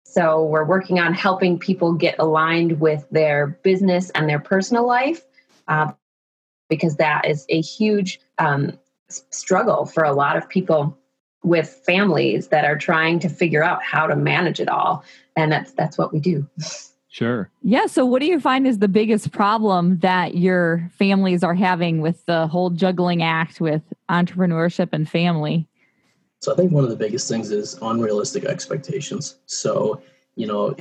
[0.04, 5.24] So we're working on helping people get aligned with their business and their personal life.
[5.68, 5.94] Uh,
[6.70, 8.78] because that is a huge um,
[9.10, 10.98] s- struggle for a lot of people
[11.44, 15.04] with families that are trying to figure out how to manage it all
[15.36, 16.48] and that's that's what we do
[17.12, 17.52] Sure.
[17.62, 22.00] yeah, so what do you find is the biggest problem that your families are having
[22.00, 25.68] with the whole juggling act with entrepreneurship and family?
[26.40, 29.40] So I think one of the biggest things is unrealistic expectations.
[29.46, 30.02] So,
[30.36, 30.74] you know,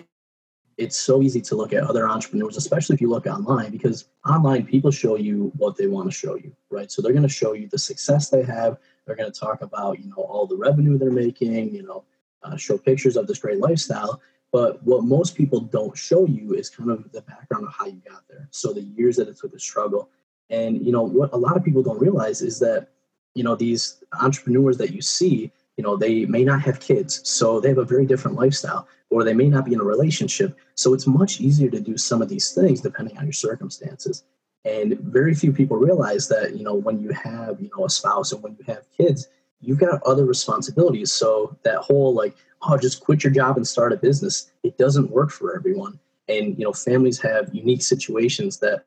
[0.78, 4.64] it's so easy to look at other entrepreneurs, especially if you look online, because online
[4.64, 6.92] people show you what they want to show you, right?
[6.92, 8.78] So they're going to show you the success they have.
[9.04, 12.04] They're going to talk about, you know, all the revenue they're making, you know,
[12.44, 14.22] uh, show pictures of this great lifestyle.
[14.52, 18.02] But what most people don't show you is kind of the background of how you
[18.08, 18.48] got there.
[18.50, 20.08] So the years that it took to struggle.
[20.48, 22.88] And, you know, what a lot of people don't realize is that,
[23.34, 27.20] you know, these entrepreneurs that you see, you know, they may not have kids.
[27.28, 30.58] So they have a very different lifestyle, or they may not be in a relationship.
[30.74, 34.24] So it's much easier to do some of these things depending on your circumstances.
[34.64, 38.32] And very few people realize that, you know, when you have, you know, a spouse
[38.32, 39.28] and when you have kids,
[39.60, 41.12] you've got other responsibilities.
[41.12, 45.10] So that whole like, oh, just quit your job and start a business, it doesn't
[45.10, 45.98] work for everyone.
[46.28, 48.84] And you know, families have unique situations that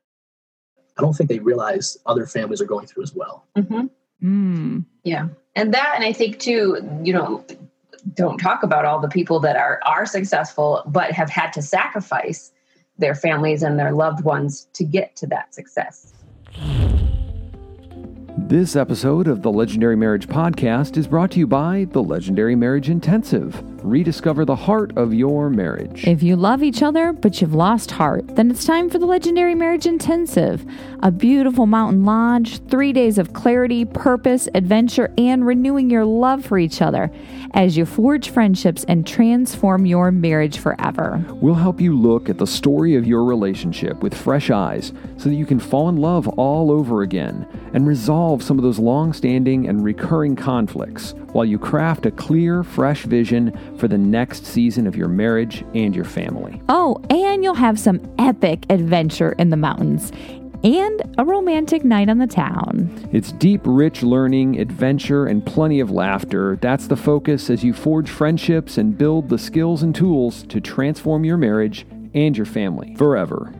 [0.96, 3.46] I don't think they realize other families are going through as well.
[3.56, 3.86] Mm-hmm.
[4.22, 4.84] Mm.
[5.02, 5.28] Yeah.
[5.56, 7.44] And that, and I think too, you know,
[8.14, 12.52] don't talk about all the people that are are successful but have had to sacrifice
[12.98, 16.12] their families and their loved ones to get to that success.
[18.46, 22.90] This episode of the Legendary Marriage Podcast is brought to you by the Legendary Marriage
[22.90, 23.73] Intensive.
[23.84, 26.06] Rediscover the heart of your marriage.
[26.06, 29.54] If you love each other but you've lost heart, then it's time for the Legendary
[29.54, 30.64] Marriage Intensive.
[31.02, 36.58] A beautiful mountain lodge, three days of clarity, purpose, adventure, and renewing your love for
[36.58, 37.10] each other
[37.52, 41.22] as you forge friendships and transform your marriage forever.
[41.34, 45.34] We'll help you look at the story of your relationship with fresh eyes so that
[45.34, 49.68] you can fall in love all over again and resolve some of those long standing
[49.68, 54.96] and recurring conflicts while you craft a clear, fresh vision for the next season of
[54.96, 56.62] your marriage and your family.
[56.68, 60.12] Oh, and you'll have some epic adventure in the mountains
[60.62, 62.88] and a romantic night on the town.
[63.12, 66.56] It's deep, rich learning, adventure, and plenty of laughter.
[66.56, 71.24] That's the focus as you forge friendships and build the skills and tools to transform
[71.24, 73.52] your marriage and your family forever.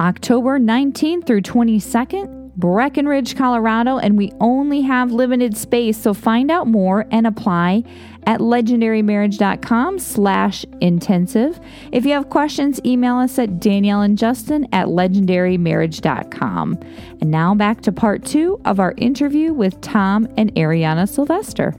[0.00, 6.66] October 19th through 22nd, Breckenridge, Colorado, and we only have limited space, so find out
[6.66, 7.84] more and apply
[8.26, 11.60] at legendarymarriage.com slash intensive.
[11.92, 16.78] If you have questions, email us at Danielle and Justin at legendarymarriage.com.
[17.20, 21.76] And now back to part two of our interview with Tom and Ariana Sylvester.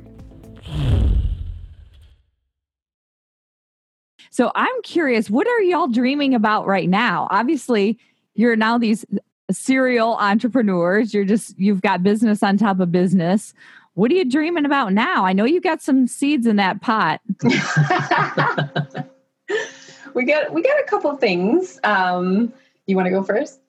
[4.32, 7.28] So I'm curious, what are y'all dreaming about right now?
[7.30, 8.00] Obviously,
[8.36, 9.04] you're now these
[9.52, 11.14] serial entrepreneurs.
[11.14, 13.54] You're just you've got business on top of business.
[13.94, 15.26] What are you dreaming about now?
[15.26, 17.22] I know you got some seeds in that pot.
[20.14, 21.80] we got we got a couple things.
[21.84, 22.54] Um,
[22.86, 23.60] you want to go first?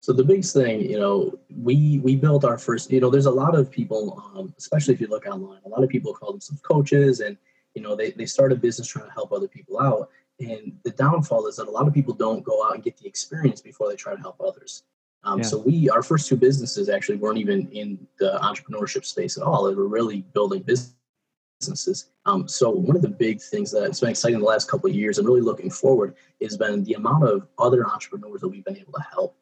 [0.00, 2.90] So the biggest thing, you know, we we built our first.
[2.90, 5.84] You know, there's a lot of people, um, especially if you look online, a lot
[5.84, 7.36] of people call themselves coaches, and
[7.74, 10.10] you know, they they start a business trying to help other people out.
[10.40, 13.06] And the downfall is that a lot of people don't go out and get the
[13.06, 14.82] experience before they try to help others.
[15.24, 15.44] Um, yeah.
[15.44, 19.64] So we, our first two businesses actually weren't even in the entrepreneurship space at all.
[19.64, 22.10] They were really building businesses.
[22.26, 25.18] Um, so one of the big things that's been exciting the last couple of years
[25.18, 28.92] and really looking forward has been the amount of other entrepreneurs that we've been able
[28.94, 29.36] to help.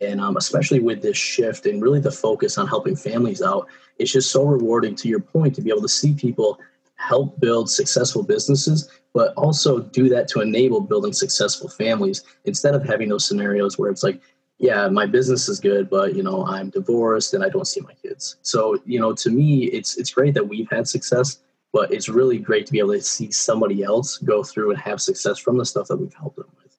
[0.00, 3.66] And um, especially with this shift and really the focus on helping families out,
[3.98, 6.58] it's just so rewarding to your point to be able to see people
[6.96, 12.84] help build successful businesses, but also do that to enable building successful families instead of
[12.84, 14.20] having those scenarios where it's like,
[14.58, 17.92] yeah, my business is good, but you know, I'm divorced and I don't see my
[17.94, 18.36] kids.
[18.42, 21.38] So, you know, to me, it's it's great that we've had success,
[21.72, 25.00] but it's really great to be able to see somebody else go through and have
[25.00, 26.78] success from the stuff that we've helped them with.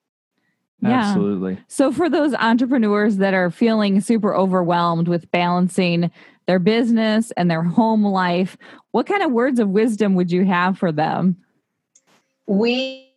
[0.80, 0.90] Yeah.
[0.90, 1.58] Absolutely.
[1.68, 6.10] So for those entrepreneurs that are feeling super overwhelmed with balancing
[6.46, 8.56] their business and their home life,
[8.92, 11.36] what kind of words of wisdom would you have for them?
[12.46, 13.07] We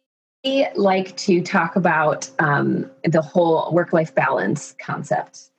[0.76, 5.50] like to talk about um, the whole work life balance concept.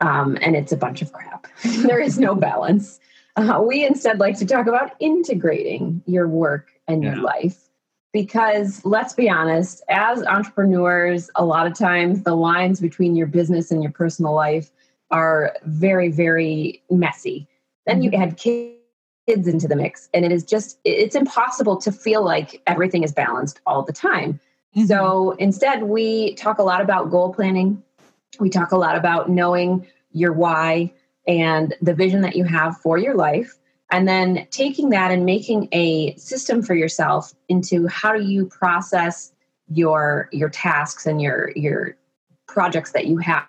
[0.00, 1.46] Um, and it's a bunch of crap.
[1.64, 2.98] there is no balance.
[3.36, 7.14] Uh, we instead like to talk about integrating your work and yeah.
[7.14, 7.68] your life.
[8.12, 13.70] Because let's be honest, as entrepreneurs, a lot of times the lines between your business
[13.70, 14.70] and your personal life
[15.10, 17.48] are very, very messy.
[17.86, 18.12] Then mm-hmm.
[18.12, 18.81] you add kids
[19.26, 20.08] kids into the mix.
[20.14, 24.40] And it is just it's impossible to feel like everything is balanced all the time.
[24.76, 24.86] Mm-hmm.
[24.86, 27.82] so instead we talk a lot about goal planning.
[28.40, 30.94] We talk a lot about knowing your why
[31.28, 33.58] and the vision that you have for your life.
[33.90, 39.32] And then taking that and making a system for yourself into how do you process
[39.68, 41.96] your your tasks and your your
[42.46, 43.46] projects that you have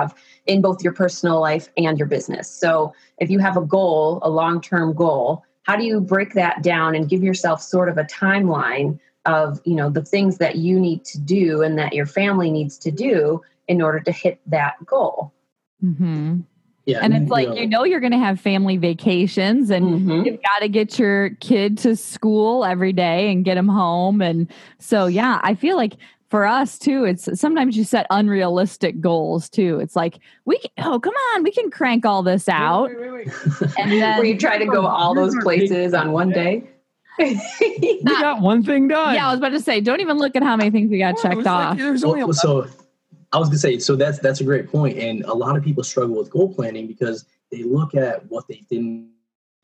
[0.00, 0.14] have
[0.46, 2.50] in both your personal life and your business.
[2.50, 6.62] So, if you have a goal, a long term goal, how do you break that
[6.62, 10.78] down and give yourself sort of a timeline of you know the things that you
[10.78, 14.74] need to do and that your family needs to do in order to hit that
[14.84, 15.32] goal
[15.84, 16.40] mm-hmm.
[16.86, 19.86] yeah and it's like you know, you know you're going to have family vacations and
[19.86, 20.24] mm-hmm.
[20.24, 24.50] you've got to get your kid to school every day and get him home and
[24.80, 25.94] so yeah i feel like
[26.32, 29.78] for us too it's sometimes you set unrealistic goals too.
[29.80, 32.88] It's like we can, oh come on we can crank all this out.
[32.88, 33.28] wait, wait, wait,
[33.78, 36.64] and then where you try to go all those places on one day.
[37.18, 39.14] We got one thing done.
[39.14, 41.18] Yeah i was about to say don't even look at how many things we got
[41.20, 41.78] checked off.
[41.78, 42.66] like, well, so
[43.34, 45.84] i was gonna say so that's that's a great point and a lot of people
[45.84, 49.11] struggle with goal planning because they look at what they didn't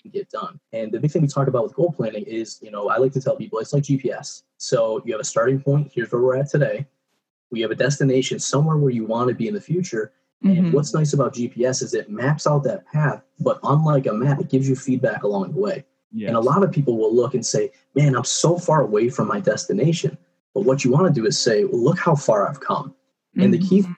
[0.06, 0.60] get done.
[0.72, 3.12] And the big thing we talk about with goal planning is, you know, I like
[3.12, 4.42] to tell people it's like GPS.
[4.56, 5.90] So you have a starting point.
[5.92, 6.86] Here's where we're at today.
[7.50, 10.12] We have a destination somewhere where you want to be in the future.
[10.42, 10.72] And mm-hmm.
[10.72, 14.48] what's nice about GPS is it maps out that path, but unlike a map, it
[14.48, 15.84] gives you feedback along the way.
[16.12, 16.28] Yes.
[16.28, 19.26] And a lot of people will look and say, man, I'm so far away from
[19.26, 20.16] my destination.
[20.54, 22.94] But what you want to do is say, well, look how far I've come.
[23.36, 23.92] And the key mm-hmm.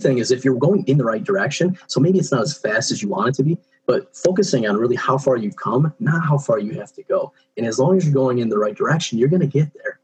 [0.00, 2.90] thing is if you're going in the right direction, so maybe it's not as fast
[2.90, 6.24] as you want it to be, but focusing on really how far you've come, not
[6.24, 7.32] how far you have to go.
[7.56, 10.00] And as long as you're going in the right direction, you're going to get there.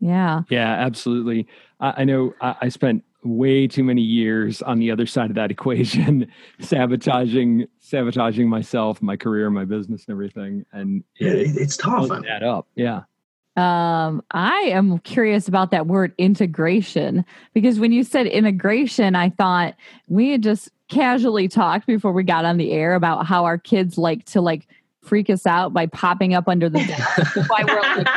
[0.00, 0.42] Yeah.
[0.48, 1.46] Yeah, absolutely.
[1.78, 5.36] I, I know I, I spent way too many years on the other side of
[5.36, 10.64] that equation, sabotaging, sabotaging myself, my career, my business, and everything.
[10.72, 12.08] And Yeah, it, it, it's tough.
[12.08, 12.66] doesn't add up.
[12.74, 13.02] Yeah.
[13.56, 19.74] Um, I am curious about that word integration because when you said integration, I thought
[20.08, 23.98] we had just casually talked before we got on the air about how our kids
[23.98, 24.68] like to like
[25.02, 27.36] freak us out by popping up under the desk.
[27.48, 28.08] While we're like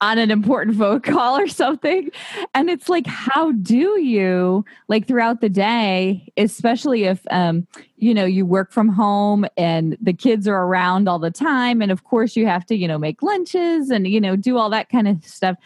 [0.00, 2.10] on an important phone call or something.
[2.54, 7.66] And it's like, how do you like throughout the day, especially if um,
[7.98, 11.80] you know, you work from home and the kids are around all the time.
[11.80, 14.70] And of course you have to, you know, make lunches and, you know, do all
[14.70, 15.56] that kind of stuff.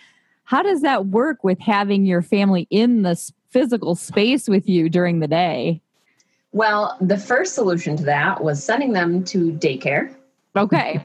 [0.44, 3.16] How does that work with having your family in the
[3.50, 5.80] physical space with you during the day?
[6.52, 10.14] Well, the first solution to that was sending them to daycare.
[10.56, 11.04] Okay.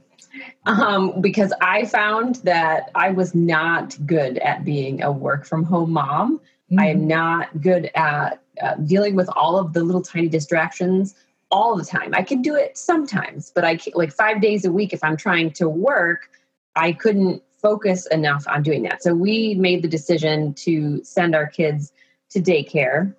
[0.65, 5.91] Um, because I found that I was not good at being a work from home
[5.91, 6.41] mom.
[6.78, 11.15] I am not good at uh, dealing with all of the little tiny distractions
[11.51, 12.13] all the time.
[12.13, 15.15] I can do it sometimes, but I can't, like five days a week if I'm
[15.15, 16.30] trying to work,
[16.75, 19.04] I couldn't focus enough on doing that.
[19.04, 21.93] So we made the decision to send our kids
[22.32, 23.13] to daycare,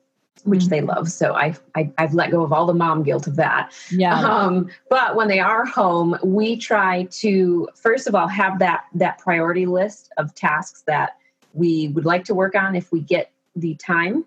[0.45, 0.69] which Mhm.
[0.69, 1.11] they love.
[1.11, 3.73] So I, I I've let go of all the mom guilt of that.
[3.91, 4.15] Yeah.
[4.15, 9.19] Um, but when they are home, we try to first of all have that that
[9.19, 11.17] priority list of tasks that
[11.55, 14.25] we would like to work on if we get the time.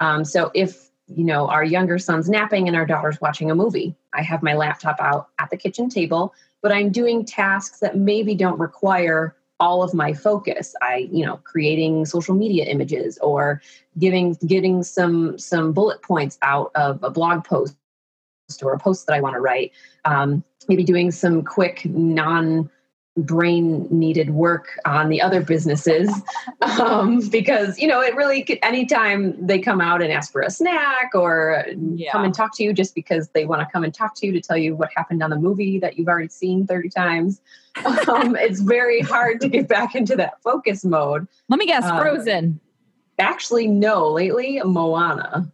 [0.00, 3.96] Um, so if you know our younger son's napping and our daughter's watching a movie,
[4.12, 8.34] I have my laptop out at the kitchen table, but I'm doing tasks that maybe
[8.34, 10.74] don't require all of my focus.
[10.82, 13.60] I, you know, creating social media images or
[13.98, 17.76] giving getting some some bullet points out of a blog post
[18.62, 19.72] or a post that I want to write.
[20.04, 22.70] Um, maybe doing some quick non
[23.18, 26.10] brain needed work on the other businesses
[26.80, 30.50] um, because you know it really could, anytime they come out and ask for a
[30.50, 32.12] snack or Yeah.
[32.12, 34.32] come and talk to you just because they want to come and talk to you
[34.32, 37.40] to tell you what happened on the movie that you've already seen 30 times
[38.08, 41.98] um, it's very hard to get back into that focus mode Let me guess, uh,
[42.00, 42.60] Frozen.
[43.18, 45.50] actually no lately moana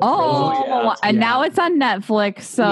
[0.00, 1.20] Oh, yeah, and yeah.
[1.20, 2.42] now it's on Netflix.
[2.44, 2.68] So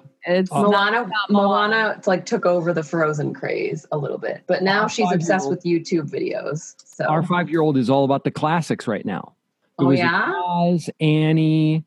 [0.00, 0.11] Yep.
[0.26, 0.62] It's Oh.
[0.70, 1.48] not Moana, Moana.
[1.78, 5.10] Moana, it's like took over the Frozen craze a little bit, but now Our she's
[5.12, 6.74] obsessed with YouTube videos.
[6.84, 9.34] So, Our five year old is all about the classics right now.
[9.78, 11.84] It oh was yeah, Oz, Annie.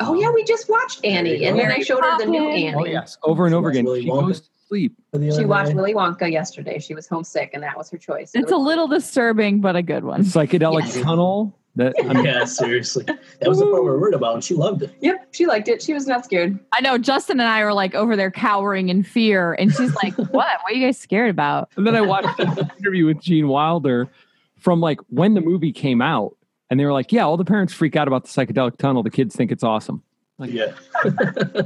[0.00, 2.74] oh yeah, we just watched Annie, and then I showed her the new Annie.
[2.74, 3.18] Oh, yes.
[3.22, 3.84] Over and over again.
[3.84, 4.26] Willy She Wonka.
[4.26, 4.96] goes to sleep.
[5.36, 5.74] She watched.
[5.74, 6.78] Willy Wonka yesterday.
[6.78, 8.32] She was homesick, and that was her choice.
[8.34, 10.22] It's a little disturbing, but a good one.
[10.22, 11.00] Psychedelic Yes.
[11.02, 11.56] tunnel.
[11.76, 13.04] That I mean, yeah, seriously.
[13.04, 14.94] That was the part we were worried about, and she loved it.
[15.00, 15.82] Yep, she liked it.
[15.82, 16.58] She was not scared.
[16.72, 20.14] I know Justin and I are like over there cowering in fear, and she's like,
[20.16, 20.32] "What?
[20.32, 24.08] What are you guys scared about?" And then I watched an interview with Gene Wilder
[24.56, 26.34] from like when the movie came out,
[26.70, 29.02] and they were like, "Yeah, all the parents freak out about the psychedelic tunnel.
[29.02, 30.02] The kids think it's awesome."
[30.38, 30.72] Yeah.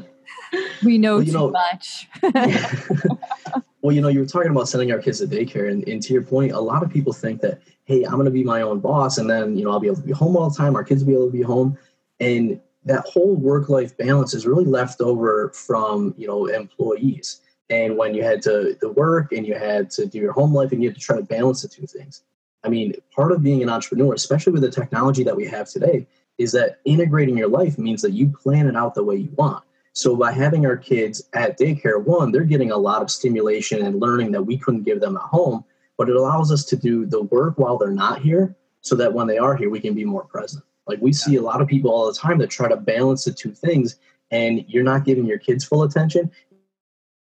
[0.82, 2.08] We know Well, too know- much.
[3.82, 6.12] well, you know, you were talking about sending our kids to daycare, and, and to
[6.12, 8.80] your point, a lot of people think that, hey, I'm going to be my own
[8.80, 10.76] boss, and then you know I'll be able to be home all the time.
[10.76, 11.78] Our kids will be able to be home,
[12.18, 17.40] and that whole work-life balance is really left over from you know employees.
[17.70, 20.72] And when you had to, to work and you had to do your home life,
[20.72, 22.22] and you had to try to balance the two things.
[22.64, 26.06] I mean, part of being an entrepreneur, especially with the technology that we have today,
[26.36, 29.64] is that integrating your life means that you plan it out the way you want.
[29.92, 34.00] So by having our kids at daycare, one, they're getting a lot of stimulation and
[34.00, 35.64] learning that we couldn't give them at home,
[35.98, 39.26] but it allows us to do the work while they're not here so that when
[39.26, 40.64] they are here, we can be more present.
[40.86, 43.32] Like we see a lot of people all the time that try to balance the
[43.32, 43.96] two things,
[44.30, 46.30] and you're not giving your kids full attention.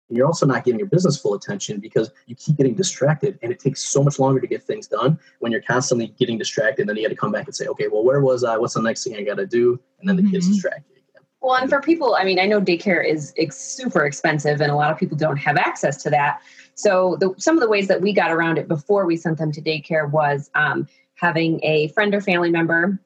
[0.09, 3.51] And you're also not giving your business full attention because you keep getting distracted, and
[3.51, 6.87] it takes so much longer to get things done when you're constantly getting distracted.
[6.87, 8.57] Then you got to come back and say, okay, well, where was I?
[8.57, 9.81] What's the next thing I got to do?
[9.99, 10.53] And then the kids Mhm.
[10.53, 10.98] distract you.
[11.41, 14.75] Well, and for people, I mean, I know daycare is ex- super expensive, and a
[14.75, 16.41] lot of people don't have access to that.
[16.75, 19.53] So, the, some of the ways that we got around it before we sent them
[19.53, 23.01] to daycare was um, having a friend or family member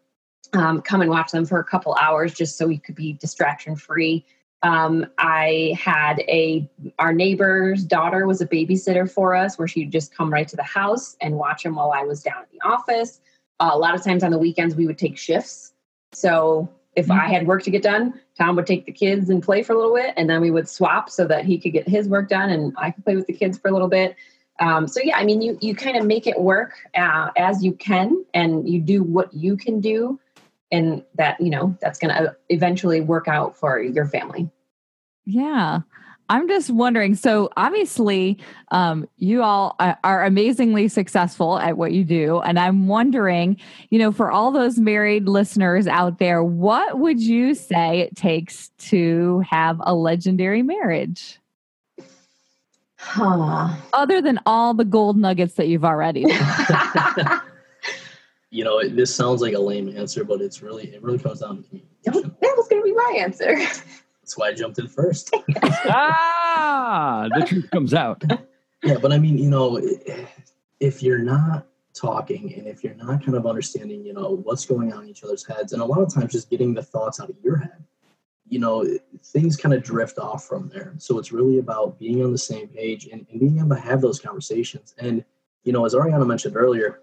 [0.54, 3.76] um, come and watch them for a couple hours, just so we could be distraction
[3.76, 4.24] free.
[4.62, 10.14] Um, I had a our neighbor's daughter was a babysitter for us, where she'd just
[10.14, 13.20] come right to the house and watch them while I was down at the office.
[13.60, 15.72] Uh, a lot of times on the weekends, we would take shifts.
[16.12, 19.62] So if I had work to get done, Tom would take the kids and play
[19.62, 22.08] for a little bit, and then we would swap so that he could get his
[22.08, 24.16] work done and I could play with the kids for a little bit.
[24.60, 27.72] Um, so yeah, I mean, you you kind of make it work uh, as you
[27.72, 30.20] can, and you do what you can do,
[30.70, 34.50] and that you know that's going to eventually work out for your family.
[35.24, 35.80] Yeah.
[36.28, 37.14] I'm just wondering.
[37.14, 38.38] So, obviously,
[38.70, 42.40] um, you all are amazingly successful at what you do.
[42.40, 43.58] And I'm wondering,
[43.90, 48.70] you know, for all those married listeners out there, what would you say it takes
[48.78, 51.38] to have a legendary marriage?
[52.96, 53.74] Huh.
[53.92, 56.20] Other than all the gold nuggets that you've already.
[58.50, 61.56] you know, this sounds like a lame answer, but it's really, it really comes down
[61.56, 62.36] to communication.
[62.40, 63.58] that was going to be my answer.
[64.22, 65.34] That's why I jumped in first.
[65.62, 68.22] ah, the truth comes out.
[68.82, 69.80] Yeah, but I mean, you know,
[70.80, 74.92] if you're not talking and if you're not kind of understanding, you know, what's going
[74.92, 77.30] on in each other's heads, and a lot of times just getting the thoughts out
[77.30, 77.84] of your head,
[78.48, 78.86] you know,
[79.24, 80.94] things kind of drift off from there.
[80.98, 84.00] So it's really about being on the same page and, and being able to have
[84.00, 84.94] those conversations.
[84.98, 85.24] And,
[85.64, 87.00] you know, as Ariana mentioned earlier,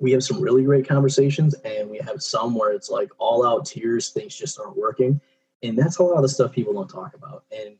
[0.00, 3.64] we have some really great conversations and we have some where it's like all out
[3.64, 5.20] tears, things just aren't working
[5.62, 7.44] and that's a lot of the stuff people don't talk about.
[7.50, 7.76] And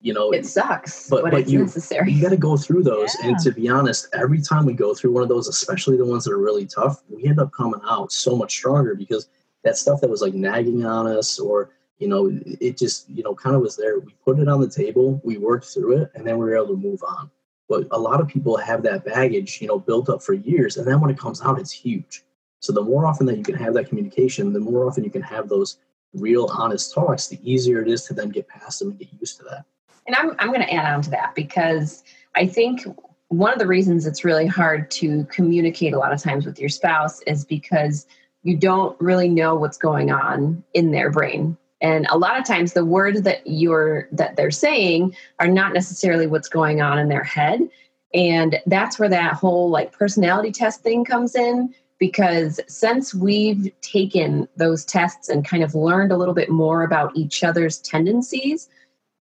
[0.00, 2.12] you know it sucks but, but, but it's you, necessary.
[2.12, 3.14] you got to go through those.
[3.20, 3.30] Yeah.
[3.30, 6.24] and to be honest every time we go through one of those especially the ones
[6.24, 9.28] that are really tough we end up coming out so much stronger because
[9.64, 13.34] that stuff that was like nagging on us or you know it just you know
[13.34, 13.98] kind of was there.
[13.98, 16.68] We put it on the table we worked through it and then we were able
[16.68, 17.30] to move on.
[17.68, 20.86] But a lot of people have that baggage you know built up for years and
[20.86, 22.22] then when it comes out it's huge.
[22.60, 25.22] So the more often that you can have that communication the more often you can
[25.22, 25.78] have those
[26.14, 29.38] real honest talks, the easier it is to then get past them and get used
[29.38, 29.64] to that.
[30.06, 32.02] And I'm, I'm going to add on to that because
[32.34, 32.82] I think
[33.28, 36.70] one of the reasons it's really hard to communicate a lot of times with your
[36.70, 38.06] spouse is because
[38.42, 41.56] you don't really know what's going on in their brain.
[41.80, 46.26] And a lot of times the words that you're that they're saying are not necessarily
[46.26, 47.68] what's going on in their head.
[48.14, 54.48] And that's where that whole like personality test thing comes in because since we've taken
[54.56, 58.68] those tests and kind of learned a little bit more about each other's tendencies,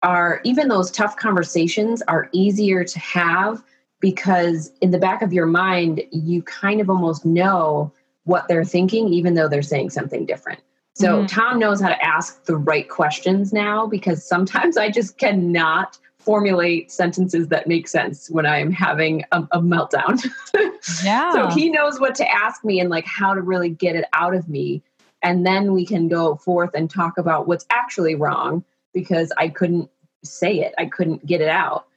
[0.03, 3.63] are even those tough conversations are easier to have
[3.99, 7.91] because in the back of your mind you kind of almost know
[8.25, 10.59] what they're thinking even though they're saying something different.
[10.93, 11.25] So mm-hmm.
[11.25, 16.91] Tom knows how to ask the right questions now because sometimes I just cannot formulate
[16.91, 20.23] sentences that make sense when I'm having a, a meltdown.
[21.03, 21.31] yeah.
[21.31, 24.33] So he knows what to ask me and like how to really get it out
[24.33, 24.81] of me.
[25.21, 28.63] And then we can go forth and talk about what's actually wrong
[28.93, 29.89] because I couldn't
[30.23, 30.73] say it.
[30.77, 31.87] I couldn't get it out.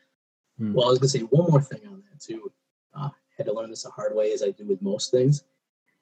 [0.58, 0.74] Hmm.
[0.74, 2.52] Well, I was going to say one more thing on that too.
[2.94, 5.44] Uh, had to learn this the hard way as I do with most things.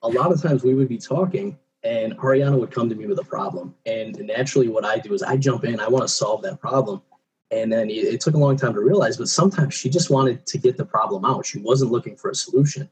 [0.03, 3.19] A lot of times we would be talking and Ariana would come to me with
[3.19, 3.75] a problem.
[3.87, 7.03] And naturally, what I do is I jump in, I want to solve that problem.
[7.51, 10.59] And then it, took a long time to realize, but sometimes she just wanted to
[10.59, 11.47] get the problem out.
[11.47, 12.91] She wasn't looking for a solution.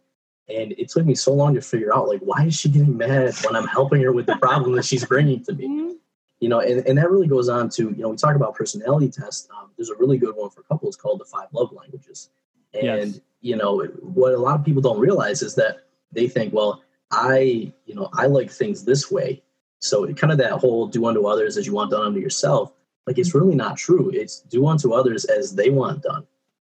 [0.48, 3.34] And it took me so long to figure out, like, why is she getting mad
[3.44, 5.66] when I'm helping her with the problem that she's bringing to me?
[5.66, 5.92] Mm-hmm.
[6.40, 9.08] You know, and, and that really goes on to, you know, we talk about personality
[9.08, 9.48] tests.
[9.56, 12.30] Um, there's a really good one for couples called the five love languages.
[12.74, 13.20] And, yes.
[13.40, 15.78] you know, what a lot of people don't realize is that
[16.12, 19.42] they think, well, I, you know, I like things this way.
[19.78, 22.72] So kind of that whole do unto others as you want done unto yourself
[23.06, 24.10] like it's really not true.
[24.12, 26.26] It's do unto others as they want done.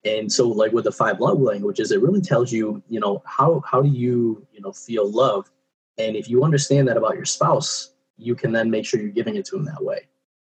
[0.04, 3.62] And so like with the five love languages, it really tells you, you know, how
[3.68, 5.50] how do you, you know, feel love?
[5.98, 9.36] And if you understand that about your spouse, you can then make sure you're giving
[9.36, 10.06] it to them that way.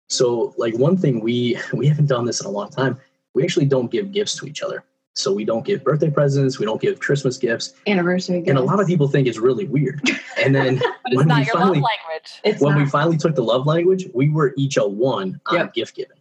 [0.08, 2.98] So like one thing we we haven't done this in a long time,
[3.34, 4.84] we actually don't give gifts to each other.
[5.16, 8.50] So we don't give birthday presents, we don't give Christmas gifts, anniversary gifts.
[8.50, 10.02] And a lot of people think it's really weird.
[10.42, 10.80] And then
[11.12, 12.60] when we finally, language.
[12.60, 12.82] when not.
[12.82, 15.74] we finally took the love language, we were each a one on yep.
[15.74, 16.18] gift giving.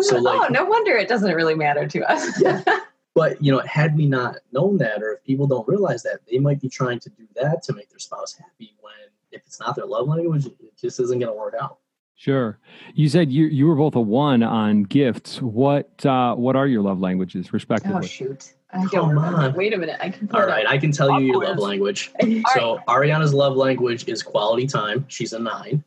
[0.00, 2.40] So like, oh, no wonder it doesn't really matter to us.
[2.40, 2.62] yeah.
[3.14, 6.38] But you know, had we not known that, or if people don't realize that, they
[6.38, 8.74] might be trying to do that to make their spouse happy.
[8.80, 8.94] When
[9.32, 11.76] if it's not their love language, it just isn't going to work out.
[12.22, 12.56] Sure.
[12.94, 15.42] You said you you were both a one on gifts.
[15.42, 17.98] What uh, what are your love languages, respectively?
[17.98, 18.52] Oh shoot.
[18.72, 19.50] I don't remember.
[19.58, 19.96] Wait a minute.
[20.00, 20.30] I can.
[20.32, 22.12] All right, I can tell you your love language.
[22.54, 25.04] so Ariana's love language is quality time.
[25.08, 25.82] She's a nine.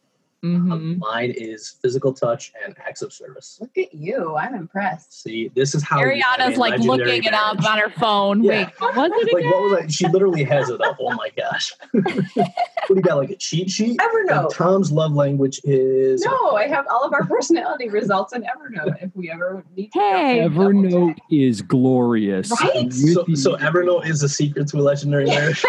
[0.45, 0.71] Mm-hmm.
[0.71, 3.57] Um, mine is physical touch and acts of service.
[3.59, 4.35] Look at you.
[4.35, 5.23] I'm impressed.
[5.23, 7.25] See, this is how Ariana's like looking marriage.
[7.25, 8.43] it up on her phone.
[8.43, 8.65] Yeah.
[8.65, 9.51] Wait, what was it again?
[9.51, 9.91] Like, what was that?
[9.91, 10.97] She literally has it up.
[10.99, 11.73] Oh my gosh.
[11.91, 13.17] what do you got?
[13.17, 13.99] Like a cheat sheet?
[13.99, 14.43] Evernote.
[14.43, 16.23] And Tom's love language is.
[16.23, 19.99] No, I have all of our personality results in Evernote if we ever need to.
[19.99, 22.51] Hey, Evernote is glorious.
[22.61, 22.93] Right?
[22.93, 25.63] So, so Evernote is the secret to a legendary marriage.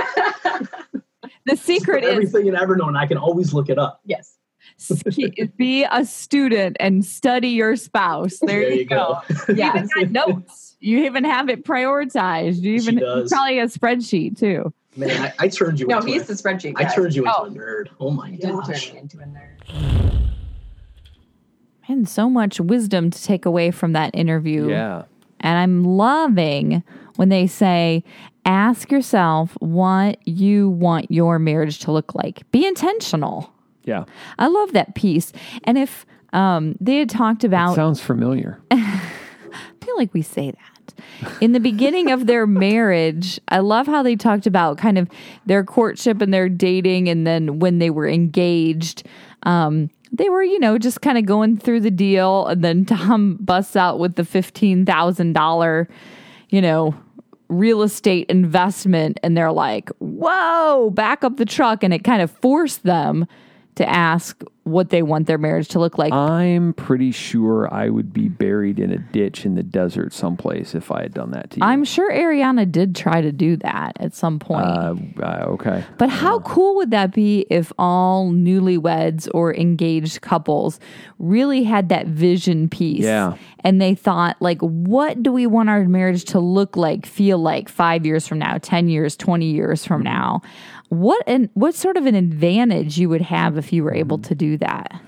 [1.46, 2.88] the secret is everything in Evernote.
[2.88, 4.00] And I can always look it up.
[4.04, 4.35] Yes.
[5.56, 8.38] be a student and study your spouse.
[8.42, 9.18] There, you, go.
[9.48, 9.88] You Yes.
[9.96, 10.76] even got notes.
[10.80, 12.62] You even have it prioritized.
[12.62, 13.30] You She even does.
[13.30, 14.72] probably a spreadsheet too.
[14.96, 17.34] Man, I, I turned you No, into he's a, the spreadsheet I turned you into
[17.38, 17.44] Oh.
[17.44, 17.88] a nerd.
[18.00, 18.92] Oh my He did turn gosh.
[18.92, 20.32] me into a nerd.
[21.88, 24.68] And so much wisdom to take away from that interview.
[24.68, 25.02] Yeah.
[25.40, 26.82] And I'm loving
[27.16, 28.02] when they say,
[28.44, 32.50] ask yourself what you want your marriage to look like.
[32.50, 33.52] Be intentional.
[33.86, 34.04] Yeah.
[34.38, 35.32] I love that piece.
[35.64, 38.60] And if um, they had talked about Sounds familiar.
[38.70, 39.00] I
[39.82, 41.34] feel like we say that.
[41.40, 45.08] In the beginning of their marriage, I love how they talked about kind of
[45.46, 49.06] their courtship and their dating, and then when they were engaged,
[49.44, 52.46] um, they were, you know, just kind of going through the deal.
[52.46, 55.88] And then Tom busts out with the $15,000,
[56.50, 56.94] you know,
[57.48, 59.20] real estate investment.
[59.22, 61.82] And they're like, whoa, back up the truck.
[61.82, 63.26] And it kind of forced them
[63.76, 66.12] to ask what they want their marriage to look like.
[66.12, 70.90] I'm pretty sure I would be buried in a ditch in the desert someplace if
[70.90, 71.64] I had done that to you.
[71.64, 74.66] I'm sure Ariana did try to do that at some point.
[74.66, 75.84] uh, uh, okay.
[75.98, 80.80] but how cool would that be if all newlyweds or engaged couples
[81.20, 83.04] really had that vision piece?
[83.04, 83.36] Yeah.
[83.60, 87.68] And they thought, like, what do we want our marriage to look like, feel like
[87.68, 90.42] five years from now, 10 years, 20 years from now?
[90.88, 94.00] What and what sort of an advantage you would have if you were mm-hmm.
[94.00, 95.00] able to do that?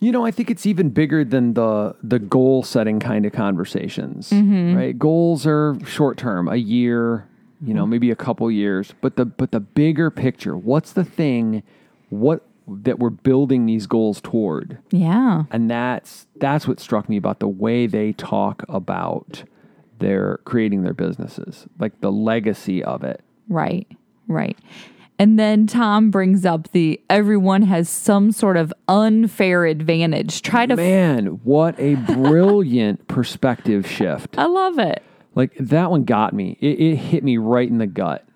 [0.00, 4.30] You know, I think it's even bigger than the the goal setting kind of conversations,
[4.30, 4.76] mm-hmm.
[4.76, 4.98] right?
[4.98, 7.26] Goals are short term, a year,
[7.64, 7.90] you know, mm-hmm.
[7.90, 11.62] maybe a couple years, but the but the bigger picture, what's the thing
[12.10, 14.78] what that we're building these goals toward?
[14.90, 15.44] Yeah.
[15.50, 19.44] And that's that's what struck me about the way they talk about
[19.98, 23.22] their creating their businesses, like the legacy of it.
[23.48, 23.86] Right,
[24.28, 24.58] right.
[25.18, 30.42] And then Tom brings up the everyone has some sort of unfair advantage.
[30.42, 30.74] Try to.
[30.76, 34.36] Man, what a brilliant perspective shift.
[34.36, 35.02] I love it.
[35.34, 36.56] Like that one got me.
[36.60, 38.26] It, it hit me right in the gut.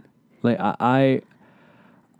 [0.42, 1.22] Like I, I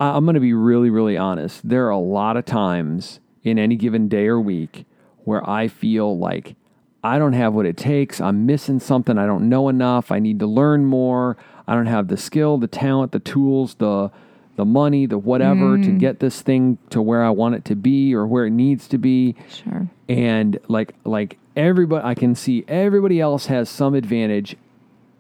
[0.01, 1.69] I'm going to be really, really honest.
[1.69, 4.85] There are a lot of times in any given day or week
[5.25, 6.57] where I feel like
[7.03, 8.21] I don't have what it takes.
[8.21, 9.19] I'm missing something.
[9.19, 10.11] I don't know enough.
[10.11, 11.37] I need to learn more.
[11.67, 14.11] I don't have the skill, the talent, the tools, the
[14.59, 16.01] the money, the whatever to mm.
[16.01, 18.99] get this thing to where I want it to be or where it needs to
[18.99, 19.89] be Sure.
[20.09, 24.57] and like like everybody i can see everybody else has some advantage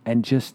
[0.05, 0.55] and just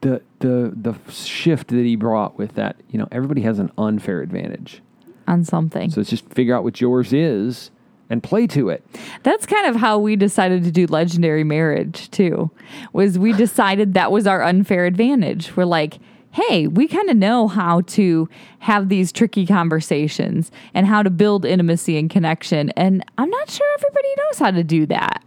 [0.00, 4.20] the the the shift that he brought with that you know everybody has an unfair
[4.22, 4.82] advantage
[5.28, 5.90] On something.
[5.90, 7.70] so it's just figure out what yours is
[8.10, 8.84] and play to it
[9.22, 12.50] That's kind of how we decided to do legendary marriage too.
[12.92, 15.56] Was we decided that was our unfair advantage.
[15.56, 15.98] We're like,
[16.32, 18.28] hey, we kind of know how to
[18.60, 22.70] have these tricky conversations and how to build intimacy and connection.
[22.70, 25.22] And I'm not sure everybody knows how to do that.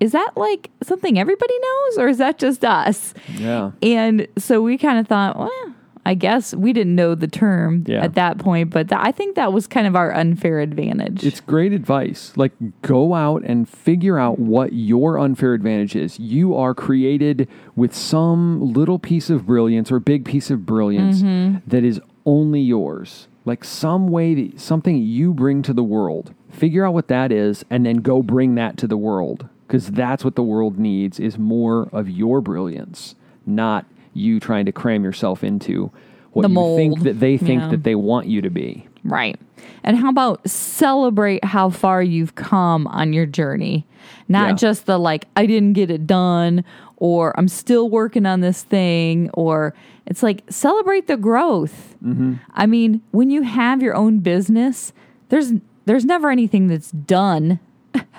[0.00, 3.14] Is that like something everybody knows or is that just us?
[3.36, 5.74] yeah And so we kind of thought, well,
[6.06, 8.02] I guess we didn't know the term Yeah.
[8.04, 11.24] at that point, but th- I think that was kind of our unfair advantage.
[11.24, 12.32] it's great advice.
[12.36, 12.52] Like
[12.82, 16.18] go out and figure out what your unfair advantage is.
[16.18, 21.58] You are created with some little piece of brilliance or big piece of brilliance mm-hmm.
[21.66, 23.28] that is only yours.
[23.46, 26.34] Like some way that something you bring to the world.
[26.50, 29.48] Figure out what that is and then go bring that to the world.
[29.66, 33.14] Because that's what the world needs is more of your brilliance
[33.46, 35.90] not you trying to cram yourself into
[36.32, 37.68] what The you think that they think Yeah.
[37.68, 39.38] that they want you to be Right.
[39.84, 43.86] And how about celebrate how far you've come on your journey?
[44.28, 44.54] Not Yeah.
[44.54, 46.64] just the like, I didn't get it done,
[46.96, 49.74] or I'm still working on this thing, or
[50.06, 51.96] it's like celebrate the growth.
[52.02, 52.34] Mm-hmm.
[52.54, 54.92] I mean, when you have your own business,
[55.28, 55.52] there's
[55.86, 57.58] there's never anything that's done.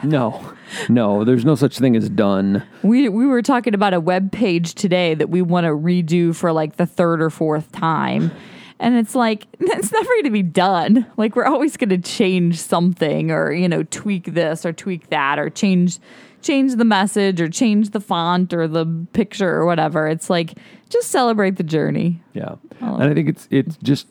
[0.03, 0.53] No,
[0.89, 2.63] no, there's no such thing as done.
[2.83, 6.51] We we were talking about a web page today that we want to redo for
[6.51, 8.31] like the third or fourth time.
[8.79, 11.05] And it's like it's never going to be done.
[11.17, 15.39] Like we're always going to change something or you know tweak this or tweak that
[15.39, 15.99] or change
[16.41, 20.07] change the message or change the font or the picture or whatever.
[20.07, 20.53] It's like
[20.89, 22.21] just celebrate the journey.
[22.33, 22.95] Yeah, oh.
[22.95, 24.07] and I think it's it's just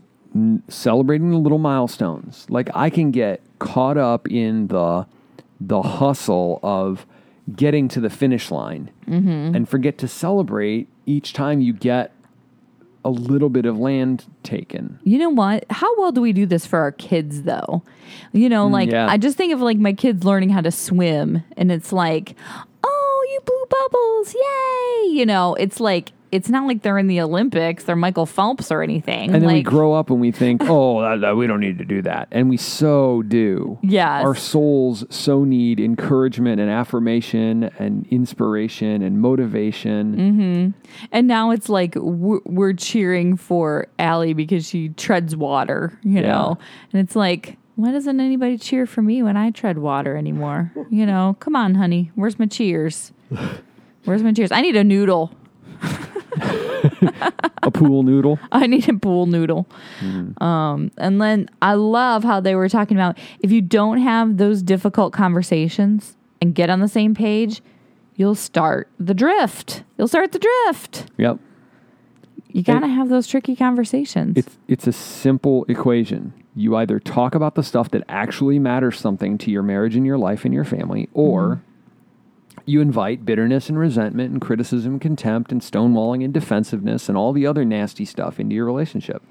[0.69, 2.47] celebrating the little milestones.
[2.51, 5.07] Like I can get caught up in the
[5.61, 7.07] the hustle of
[7.55, 9.55] getting to the finish line mm-hmm.
[9.55, 12.13] and forget to celebrate each time you get
[13.05, 14.99] a little bit of land taken.
[15.05, 15.67] You know what?
[15.69, 17.83] How well do we do this for our kids though?
[18.33, 19.07] You know, mm, like yeah.
[19.09, 22.35] I just think of like my kids learning how to swim and it's like,
[22.83, 24.35] "Oh, you blew bubbles.
[24.35, 27.85] Yay!" You know, it's like it's not like they're in the Olympics.
[27.85, 29.32] They're Michael Phelps or anything.
[29.32, 31.78] And then we grow up and we think, oh, uh, that, that- we don't need
[31.78, 32.28] to do that.
[32.32, 33.78] And we so do.
[33.82, 34.24] Yes.
[34.24, 40.16] Our souls so need encouragement and affirmation and inspiration and motivation.
[40.16, 41.07] Mm-hmm.
[41.12, 46.22] And now it's like we're, we're cheering for Allie because she treads water, you Yeah.
[46.22, 46.59] know?
[46.93, 50.72] And it's like, why doesn't anybody cheer for me when I tread water anymore?
[50.91, 52.11] You know, come on, honey.
[52.14, 53.12] Where's my cheers?
[54.05, 54.53] Where's my cheers?
[54.53, 55.32] I need a noodle.
[57.62, 58.39] A pool noodle.
[58.53, 59.66] I need a pool noodle.
[60.01, 60.43] Mm-hmm.
[60.43, 64.62] Um, and then I love how they were talking about if you don't have those
[64.62, 67.62] difficult conversations and get on the same page,
[68.16, 69.82] you'll start the drift.
[69.97, 71.07] You'll start the drift.
[71.16, 71.39] Yep.
[72.49, 74.37] You got to have those tricky conversations.
[74.37, 76.32] It's it's a simple equation.
[76.55, 80.18] You either talk about the stuff that actually matters something to your marriage and your
[80.18, 81.62] life and your family, or
[82.67, 87.33] you invite bitterness and resentment and criticism and contempt and stonewalling and defensiveness and all
[87.33, 89.23] the other nasty stuff into your relationship.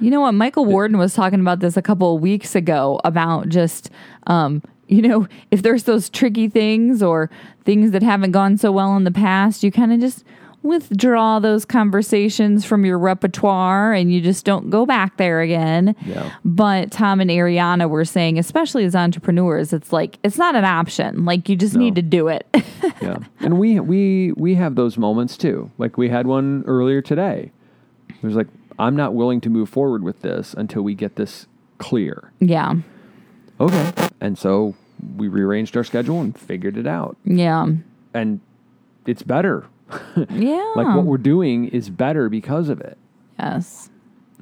[0.00, 0.32] You know what?
[0.32, 3.90] Michael Warden was talking about this a couple of weeks ago about just,
[4.26, 7.30] um, you know, if there's those tricky things or
[7.64, 10.24] things that haven't gone so well in the past, you kind of just
[10.64, 15.94] withdraw those conversations from your repertoire and you just don't go back there again.
[16.04, 16.34] Yeah.
[16.44, 21.24] But Tom and Ariana were saying, especially as entrepreneurs, it's like, it's not an option.
[21.24, 21.80] Like, you just No.
[21.80, 22.46] need to do it.
[23.00, 23.18] Yeah.
[23.40, 25.70] and we we we have those moments too.
[25.78, 27.50] Like we had one earlier today.
[28.08, 28.46] It was like
[28.78, 31.46] I'm not willing to move forward with this until we get this
[31.78, 32.30] clear.
[32.40, 32.74] yeah.
[33.60, 33.92] Okay.
[34.20, 34.74] And so
[35.16, 37.16] we rearranged our schedule and figured it out.
[37.24, 37.66] Yeah.
[38.14, 38.40] And
[39.06, 39.66] it's better.
[40.30, 40.72] Yeah.
[40.76, 42.98] Like what we're doing is better because of it.
[43.38, 43.90] yes.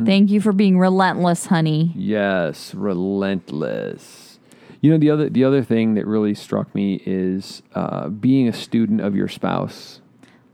[0.05, 1.93] Thank you for being relentless, honey.
[1.95, 4.39] Yes, relentless.
[4.81, 8.53] You know the other the other thing that really struck me is uh, being a
[8.53, 10.01] student of your spouse.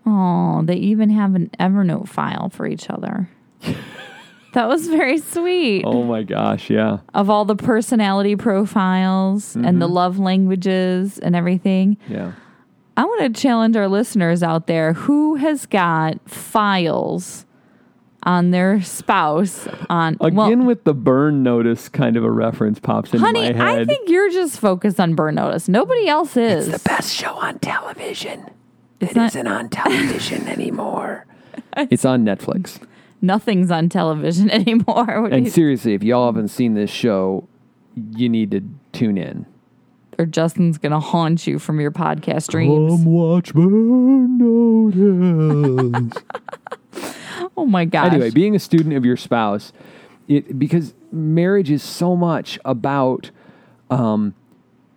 [0.04, 3.30] Oh, they even have an Evernote file for each other.
[4.54, 5.84] that was very sweet.
[5.86, 6.98] Oh my gosh, yeah.
[7.14, 9.78] Of all the personality profiles and Mm-hmm.
[9.78, 11.96] the love languages and everything.
[12.08, 12.32] Yeah.
[12.98, 17.46] I want to challenge our listeners out there who has got files
[18.24, 23.12] on their spouse on Again well, with the burn notice kind of a reference pops
[23.14, 23.82] into honey, my head.
[23.82, 25.68] I think you're just focused on burn notice.
[25.68, 26.66] Nobody else is.
[26.66, 28.50] It's the best show on television.
[28.98, 31.24] It's not- on television anymore.
[31.76, 32.80] it's on Netflix.
[33.22, 35.22] Nothing's on television anymore.
[35.22, 37.46] What And you- seriously, if y'all haven't seen this show,
[37.94, 39.46] you need to tune in.
[40.18, 43.02] Or Justin's going to haunt you from your podcast dreams.
[43.04, 46.12] watch Burn Notice.
[47.56, 48.12] Oh my gosh.
[48.12, 49.72] anyway, being a student of your spouse,
[50.28, 53.32] it because marriage is so much about
[53.90, 54.34] um,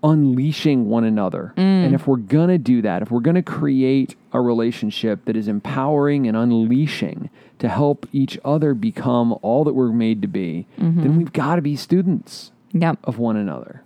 [0.03, 1.53] unleashing one another.
[1.57, 6.27] And if we're gonna do that, if we're gonna create a relationship that is empowering
[6.27, 11.33] and unleashing to help each other become all that we're made to be, then we've
[11.33, 12.99] got to be students Yep.
[13.03, 13.81] of one another.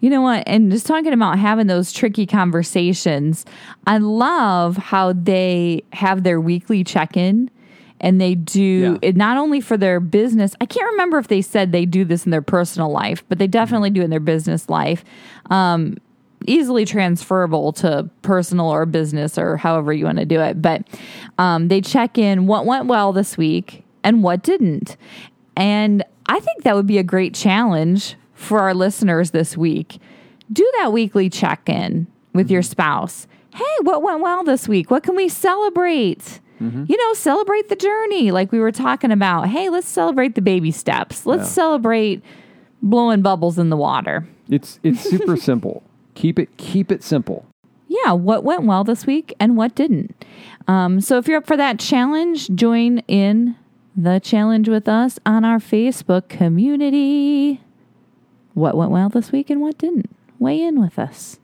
[0.00, 0.42] You know what?
[0.46, 3.44] And just talking about having those tricky conversations,
[3.86, 7.50] I love how they have their weekly check in
[8.00, 9.08] and they do Yeah.
[9.08, 10.54] it not only for their business.
[10.60, 13.46] I can't remember if they said they do this in their personal life, but they
[13.46, 15.04] definitely do it in their business life.
[15.48, 15.96] Um,
[16.46, 20.60] easily transferable to personal or business or however you want to do it.
[20.60, 20.82] But
[21.38, 24.98] um, they check in what went well this week and what didn't.
[25.56, 29.98] And I think that would be a great challenge for our listeners this week.
[30.52, 33.26] Do that weekly check in with your spouse.
[33.54, 34.90] Hey, what went well this week?
[34.90, 36.40] What can we celebrate?
[36.60, 39.48] You know, celebrate the journey like we were talking about.
[39.48, 41.26] Hey, let's celebrate the baby steps.
[41.26, 41.48] Let's Yeah.
[41.48, 42.22] celebrate
[42.80, 44.26] blowing bubbles in the water.
[44.48, 45.82] It's it's super simple.
[46.14, 47.44] Keep it keep it simple.
[47.86, 50.24] yeah, what went well this week and what didn't.
[50.66, 53.56] Um, so if you're up for that challenge, join in
[53.94, 57.60] the challenge with us on our Facebook community.
[58.54, 60.10] What went well this week and what didn't?
[60.38, 61.38] Weigh in with us.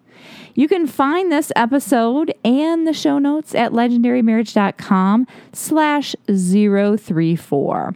[0.55, 7.95] You can find this episode and the show notes at legendarymarriage.com slash 034.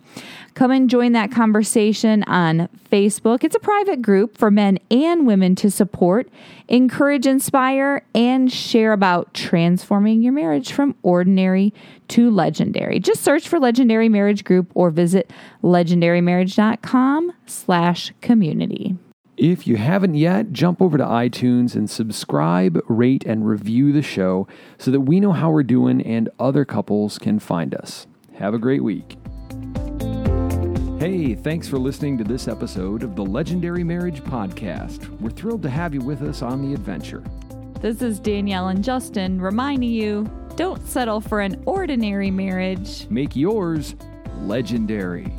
[0.55, 3.42] Come and join that conversation on Facebook.
[3.42, 6.28] It's a private group for men and women to support,
[6.68, 11.74] encourage, inspire, and share about transforming your marriage from ordinary
[12.09, 13.00] to legendary.
[13.00, 15.30] Just search for Legendary Marriage Group or visit
[15.64, 18.96] legendarymarriage.com slash community.
[19.36, 24.46] If you haven't yet, jump over to iTunes and subscribe, rate, and review the show
[24.78, 28.07] so that we know how we're doing and other couples can find us.
[28.34, 29.16] Have a great week.
[31.05, 35.07] Hey, thanks for listening to this episode of the Legendary Marriage Podcast.
[35.20, 37.22] We're thrilled to have you with us on the adventure.
[37.82, 40.26] This is Danielle and Justin reminding you
[40.57, 43.07] Don't settle for an ordinary marriage.
[43.11, 43.96] Make yours
[44.38, 45.30] legendary.